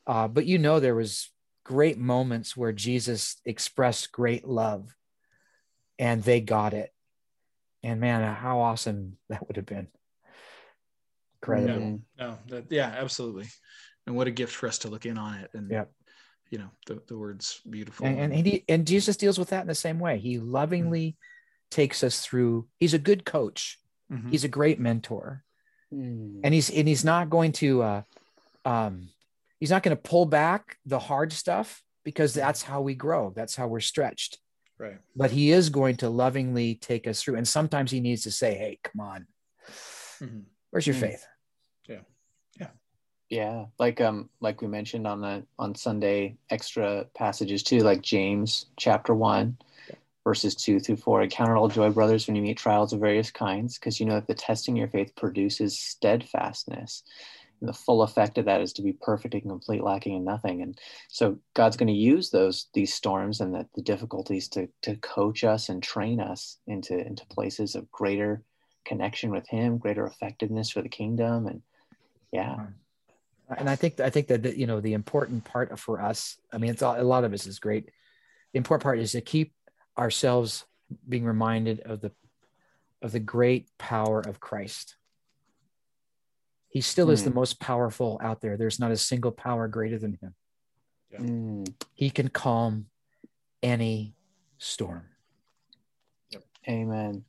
Uh, 0.07 0.29
but 0.29 0.45
you 0.45 0.59
know 0.59 0.81
there 0.81 0.95
was 0.95 1.31
great 1.65 1.99
moments 1.99 2.57
where 2.57 2.73
jesus 2.73 3.41
expressed 3.47 4.13
great 4.13 4.47
love 4.47 4.95
and 5.99 6.23
they 6.23 6.41
got 6.41 6.75
it. 6.75 6.91
And 7.83 8.01
man 8.01 8.35
how 8.35 8.61
awesome 8.61 9.19
that 9.29 9.47
would 9.47 9.57
have 9.57 9.67
been 9.67 9.89
incredible. 11.45 12.01
No, 12.19 12.29
no 12.29 12.39
that, 12.49 12.65
yeah, 12.71 12.95
absolutely. 12.97 13.47
And 14.07 14.17
what 14.17 14.27
a 14.27 14.31
gift 14.31 14.55
for 14.55 14.67
us 14.67 14.79
to 14.79 14.89
look 14.89 15.07
in 15.07 15.19
on 15.19 15.35
it. 15.35 15.51
And 15.55 15.71
yeah, 15.71 15.85
you 16.51 16.59
know, 16.59 16.71
the, 16.87 17.03
the 17.07 17.17
word's 17.17 17.61
beautiful. 17.69 18.07
And, 18.07 18.33
and, 18.33 18.47
he, 18.47 18.65
and 18.69 18.87
Jesus 18.87 19.17
deals 19.17 19.39
with 19.39 19.51
that 19.51 19.63
in 19.63 19.67
the 19.67 19.75
same 19.75 19.99
way. 19.99 20.19
He 20.19 20.39
lovingly 20.39 21.09
mm-hmm. 21.09 21.71
takes 21.71 22.05
us 22.05 22.21
through. 22.21 22.69
He's 22.79 22.95
a 22.95 22.99
good 22.99 23.25
coach. 23.25 23.79
Mm-hmm. 24.13 24.31
He's 24.31 24.45
a 24.45 24.49
great 24.49 24.79
mentor. 24.79 25.43
Mm. 25.93 26.41
And 26.45 26.55
he's, 26.55 26.71
and 26.71 26.87
he's 26.87 27.05
not 27.05 27.31
going 27.31 27.53
to, 27.53 27.83
uh, 27.83 28.03
um, 28.65 29.09
he's 29.59 29.71
not 29.71 29.83
going 29.83 29.97
to 29.97 30.03
pull 30.03 30.27
back 30.27 30.77
the 30.85 30.99
hard 30.99 31.33
stuff 31.33 31.83
because 32.05 32.35
that's 32.35 32.63
how 32.63 32.83
we 32.83 32.95
grow. 32.95 33.33
That's 33.35 33.57
how 33.57 33.67
we're 33.67 33.81
stretched. 33.81 34.39
Right. 34.79 34.99
But 35.17 35.31
he 35.31 35.51
is 35.51 35.71
going 35.71 35.97
to 35.99 36.11
lovingly 36.11 36.75
take 36.75 37.07
us 37.07 37.23
through. 37.23 37.37
And 37.37 37.49
sometimes 37.49 37.91
he 37.91 38.01
needs 38.01 38.23
to 38.25 38.31
say, 38.31 38.55
Hey, 38.55 38.79
come 38.83 39.01
on. 39.01 39.27
Mm-hmm. 40.21 40.41
Where's 40.71 40.87
your 40.87 40.97
mm 40.97 41.01
faith? 41.01 41.25
Yeah 43.31 43.65
like 43.79 44.01
um 44.01 44.29
like 44.41 44.61
we 44.61 44.69
mentioned 44.69 45.07
on 45.07 45.21
the 45.21 45.43
on 45.59 45.75
sunday 45.75 46.37
extra 46.51 47.07
passages 47.15 47.63
too 47.63 47.79
like 47.79 48.03
james 48.03 48.67
chapter 48.77 49.15
1 49.15 49.57
verses 50.25 50.55
2 50.55 50.81
through 50.81 50.97
4 50.97 51.27
count 51.29 51.51
it 51.51 51.55
all 51.55 51.69
joy 51.69 51.91
brothers 51.91 52.27
when 52.27 52.35
you 52.35 52.43
meet 52.43 52.57
trials 52.57 52.93
of 52.93 53.01
various 53.01 53.31
kinds 53.31 53.79
because 53.79 54.01
you 54.01 54.07
know 54.07 54.15
that 54.15 54.27
the 54.27 54.35
testing 54.35 54.75
your 54.75 54.89
faith 54.89 55.15
produces 55.15 55.79
steadfastness. 55.79 57.05
And 57.61 57.69
the 57.69 57.75
full 57.75 58.03
effect 58.03 58.37
of 58.37 58.47
that 58.47 58.61
is 58.61 58.73
to 58.75 58.83
be 58.83 58.93
perfect 58.93 59.35
and 59.35 59.45
complete 59.45 59.83
lacking 59.83 60.17
in 60.17 60.25
nothing. 60.25 60.63
And 60.63 60.79
so 61.09 61.39
god's 61.55 61.77
going 61.77 61.87
to 61.89 61.93
use 61.93 62.31
those 62.31 62.67
these 62.75 62.93
storms 62.93 63.41
and 63.41 63.55
the, 63.55 63.67
the 63.75 63.83
difficulties 63.83 64.49
to 64.49 64.69
to 64.83 64.97
coach 64.97 65.45
us 65.45 65.69
and 65.69 65.83
train 65.83 66.21
us 66.21 66.59
into 66.67 66.99
into 66.99 67.27
places 67.27 67.75
of 67.75 67.91
greater 67.93 68.43
connection 68.85 69.31
with 69.31 69.49
him 69.49 69.79
greater 69.79 70.07
effectiveness 70.07 70.69
for 70.69 70.83
the 70.83 70.91
kingdom 70.91 71.47
and 71.47 71.63
yeah 72.33 72.57
and 73.59 73.69
I 73.69 73.77
think 73.77 74.01
I 74.01 74.11
think 74.11 74.29
that 74.29 74.43
the, 74.43 74.59
you 74.59 74.67
know 74.67 74.81
the 74.81 74.93
important 74.93 75.45
part 75.45 75.79
for 75.79 76.01
us. 76.01 76.37
I 76.53 76.59
mean, 76.59 76.71
it's 76.71 76.83
all, 76.83 77.01
a 77.01 77.03
lot 77.03 77.25
of 77.25 77.33
us 77.33 77.47
is 77.47 77.59
great. 77.59 77.87
The 78.53 78.59
important 78.59 78.83
part 78.83 78.99
is 78.99 79.13
to 79.13 79.21
keep 79.21 79.53
ourselves 79.99 80.65
being 81.09 81.25
reminded 81.25 81.81
of 81.81 82.01
the 82.01 82.13
of 83.03 83.13
the 83.13 83.21
great 83.21 83.69
power 83.79 84.21
of 84.21 84.41
Christ. 84.41 84.97
He 86.69 86.81
still 86.81 87.09
mm. 87.09 87.13
is 87.13 87.23
the 87.23 87.31
hmm. 87.31 87.37
most 87.37 87.61
powerful 87.61 88.19
out 88.23 88.41
there. 88.41 88.57
There's 88.57 88.81
not 88.81 88.91
a 88.91 88.97
single 88.97 89.31
power 89.31 89.69
greater 89.69 89.99
than 89.99 90.19
him. 90.21 90.35
Yeah. 91.13 91.19
Mm. 91.21 91.75
He 91.93 92.11
can 92.11 92.29
calm 92.29 92.87
any 93.63 94.15
storm. 94.59 95.05
Yep. 96.31 96.43
Amen. 96.69 97.25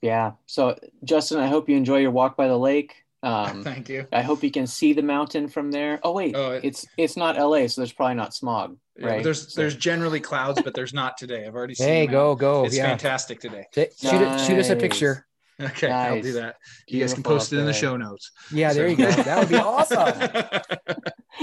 Yeah. 0.00 0.32
So, 0.46 0.78
Justin, 1.04 1.38
I 1.38 1.48
hope 1.48 1.68
you 1.68 1.76
enjoy 1.76 1.98
your 1.98 2.10
walk 2.10 2.36
by 2.36 2.46
the 2.46 2.58
lake. 2.58 3.01
Um, 3.22 3.62
Thank 3.64 3.88
you. 3.88 4.06
I 4.12 4.22
hope 4.22 4.42
you 4.42 4.50
can 4.50 4.66
see 4.66 4.92
the 4.92 5.02
mountain 5.02 5.48
from 5.48 5.70
there. 5.70 6.00
Oh 6.02 6.12
wait, 6.12 6.34
oh, 6.36 6.52
it, 6.52 6.64
it's 6.64 6.86
it's 6.96 7.16
not 7.16 7.36
LA, 7.36 7.66
so 7.68 7.80
there's 7.80 7.92
probably 7.92 8.16
not 8.16 8.34
smog, 8.34 8.76
yeah, 8.96 9.06
right? 9.06 9.24
There's 9.24 9.52
so. 9.52 9.60
there's 9.60 9.76
generally 9.76 10.20
clouds, 10.20 10.60
but 10.62 10.74
there's 10.74 10.92
not 10.92 11.16
today. 11.16 11.46
I've 11.46 11.54
already 11.54 11.74
seen. 11.74 11.88
Hey, 11.88 12.06
go 12.06 12.34
go! 12.34 12.64
It's 12.64 12.76
yeah. 12.76 12.88
fantastic 12.88 13.40
today. 13.40 13.66
Shoot, 13.74 13.92
nice. 14.02 14.42
it, 14.42 14.46
shoot 14.46 14.58
us 14.58 14.70
a 14.70 14.76
picture. 14.76 15.26
Okay, 15.60 15.88
nice. 15.88 16.12
I'll 16.12 16.22
do 16.22 16.32
that. 16.32 16.56
You 16.88 17.00
guys 17.00 17.14
can 17.14 17.22
post 17.22 17.52
it 17.52 17.58
in 17.58 17.66
the 17.66 17.72
show 17.72 17.96
notes. 17.96 18.32
Yeah, 18.50 18.70
so. 18.70 18.78
there 18.78 18.88
you 18.88 18.96
go. 18.96 19.10
That 19.10 19.38
would 19.38 19.48
be 19.48 19.56
awesome. 19.56 20.48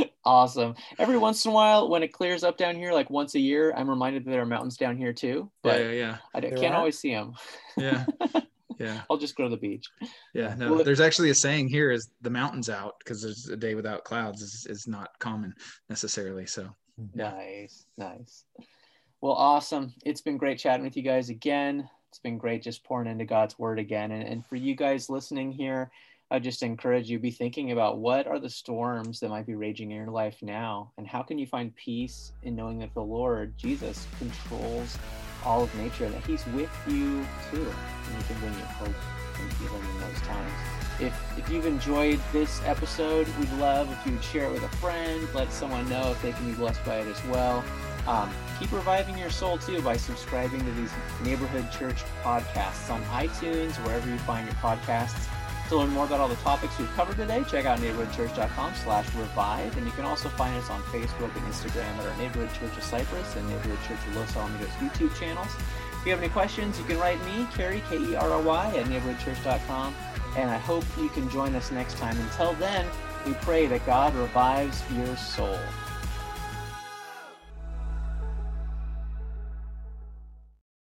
awesome. 0.26 0.76
Every 0.98 1.18
once 1.18 1.46
in 1.46 1.52
a 1.52 1.54
while, 1.54 1.90
when 1.90 2.04
it 2.04 2.10
clears 2.10 2.44
up 2.44 2.58
down 2.58 2.76
here, 2.76 2.92
like 2.92 3.10
once 3.10 3.36
a 3.36 3.40
year, 3.40 3.74
I'm 3.76 3.90
reminded 3.90 4.26
that 4.26 4.32
there 4.32 4.42
are 4.42 4.46
mountains 4.46 4.78
down 4.78 4.98
here 4.98 5.14
too. 5.14 5.50
But 5.64 5.80
yeah, 5.80 5.92
yeah, 5.92 6.18
I 6.34 6.40
There 6.42 6.52
can't 6.52 6.74
are? 6.74 6.80
always 6.80 7.00
see 7.00 7.14
them. 7.14 7.34
yeah, 7.78 8.06
yeah, 8.80 9.02
I'll 9.10 9.18
just 9.18 9.36
go 9.36 9.44
to 9.44 9.50
the 9.50 9.58
beach. 9.58 9.86
yeah. 10.34 10.56
No, 10.58 10.74
Well, 10.76 10.84
there's 10.84 11.02
actually 11.02 11.30
a 11.30 11.36
saying 11.36 11.68
here: 11.68 11.92
is 11.92 12.10
the 12.22 12.30
mountains 12.30 12.70
out 12.70 12.96
because 13.00 13.22
there's 13.22 13.50
a 13.50 13.58
day 13.58 13.76
without 13.76 14.04
clouds 14.04 14.42
is, 14.42 14.66
is 14.70 14.88
not 14.88 15.10
common 15.20 15.54
necessarily. 15.90 16.46
So 16.46 16.70
Yeah. 17.14 17.32
Nice, 17.32 17.86
nice. 17.98 18.46
Well, 19.22 19.34
awesome. 19.34 19.94
It's 20.06 20.22
been 20.22 20.38
great 20.38 20.58
chatting 20.60 20.86
with 20.86 20.96
you 20.96 21.04
guys 21.04 21.30
again. 21.30 21.90
It's 22.10 22.20
been 22.20 22.38
great 22.38 22.64
just 22.64 22.84
pouring 22.84 23.08
into 23.10 23.26
God's 23.26 23.60
word 23.60 23.78
again. 23.78 24.12
And, 24.12 24.24
and 24.24 24.46
for 24.46 24.56
you 24.56 24.76
guys 24.76 25.10
listening 25.10 25.52
here, 25.52 25.92
I 26.32 26.38
just 26.38 26.62
encourage 26.62 27.10
you 27.10 27.18
be 27.18 27.32
thinking 27.32 27.72
about 27.72 27.98
what 27.98 28.28
are 28.28 28.38
the 28.38 28.52
storms 28.52 29.20
that 29.20 29.30
might 29.30 29.48
be 29.48 29.56
raging 29.56 29.90
in 29.90 29.98
your 29.98 30.12
life 30.12 30.38
now, 30.44 30.92
and 31.00 31.08
how 31.08 31.24
can 31.24 31.40
you 31.40 31.48
find 31.48 31.76
peace 31.76 32.34
in 32.44 32.56
knowing 32.56 32.78
that 32.80 32.94
the 32.94 33.02
Lord 33.02 33.58
Jesus 33.58 34.06
controls 34.20 34.96
all 35.44 35.64
of 35.64 35.74
nature, 35.76 36.06
and 36.06 36.14
that 36.14 36.24
He's 36.28 36.46
with 36.48 36.70
you 36.88 37.26
too, 37.50 37.66
and 37.66 38.18
He 38.18 38.24
can 38.28 38.40
bring 38.42 38.54
you 38.54 38.66
hope 38.66 38.96
and 39.40 39.54
healing 39.54 39.82
in 39.82 40.02
those 40.02 40.22
times. 40.22 40.52
If, 41.00 41.40
if 41.40 41.50
you've 41.50 41.66
enjoyed 41.66 42.20
this 42.32 42.62
episode, 42.64 43.28
we'd 43.40 43.52
love 43.54 43.92
if 43.92 44.06
you 44.06 44.12
would 44.12 44.24
share 44.24 44.46
it 44.46 44.52
with 44.52 44.64
a 44.64 44.76
friend, 44.78 45.28
let 45.34 45.52
someone 45.52 45.90
know 45.90 46.12
if 46.12 46.22
they 46.22 46.34
can 46.34 46.46
be 46.46 46.54
blessed 46.54 46.86
by 46.86 46.98
it 46.98 47.08
as 47.08 47.26
well. 47.26 47.64
Um, 48.06 48.30
keep 48.60 48.72
reviving 48.72 49.18
your 49.18 49.32
soul 49.32 49.58
too 49.58 49.82
by 49.82 49.98
subscribing 49.98 50.60
to 50.60 50.72
these 50.74 50.92
neighborhood 51.24 51.72
church 51.72 52.04
podcasts 52.22 52.92
on 52.92 53.02
iTunes, 53.06 53.74
wherever 53.84 54.08
you 54.08 54.18
find 54.20 54.46
your 54.46 54.56
podcasts. 54.58 55.28
To 55.70 55.78
learn 55.78 55.90
more 55.92 56.06
about 56.06 56.20
all 56.20 56.28
the 56.28 56.36
topics 56.38 56.80
we've 56.80 56.92
covered 56.96 57.18
today, 57.18 57.44
check 57.48 57.66
out 57.66 57.78
neighborhoodchurch.com 57.78 58.74
slash 58.74 59.06
revive. 59.14 59.78
And 59.78 59.86
you 59.86 59.92
can 59.92 60.04
also 60.04 60.28
find 60.30 60.56
us 60.58 60.68
on 60.72 60.82
Facebook 60.84 61.36
and 61.36 61.46
Instagram 61.46 61.96
at 62.00 62.08
our 62.08 62.18
Neighborhood 62.18 62.50
Church 62.60 62.76
of 62.76 62.84
Cypress 62.84 63.36
and 63.36 63.48
Neighborhood 63.48 63.78
Church 63.88 64.00
of 64.08 64.16
Los 64.16 64.32
Alamitos 64.34 64.72
YouTube 64.80 65.16
channels. 65.20 65.56
If 66.00 66.06
you 66.08 66.12
have 66.12 66.24
any 66.24 66.30
questions, 66.30 66.80
you 66.80 66.86
can 66.86 66.98
write 66.98 67.24
me, 67.24 67.48
Kerry, 67.54 67.84
K-E-R-R-Y, 67.88 68.74
at 68.76 68.86
neighborhoodchurch.com. 68.88 69.94
And 70.38 70.50
I 70.50 70.58
hope 70.58 70.86
you 70.98 71.10
can 71.10 71.30
join 71.30 71.54
us 71.54 71.70
next 71.70 72.00
time. 72.00 72.18
Until 72.20 72.54
then, 72.54 72.88
we 73.28 73.34
pray 73.34 73.68
that 73.68 73.86
God 73.86 74.16
revives 74.16 74.82
your 74.94 75.16
soul. 75.18 75.60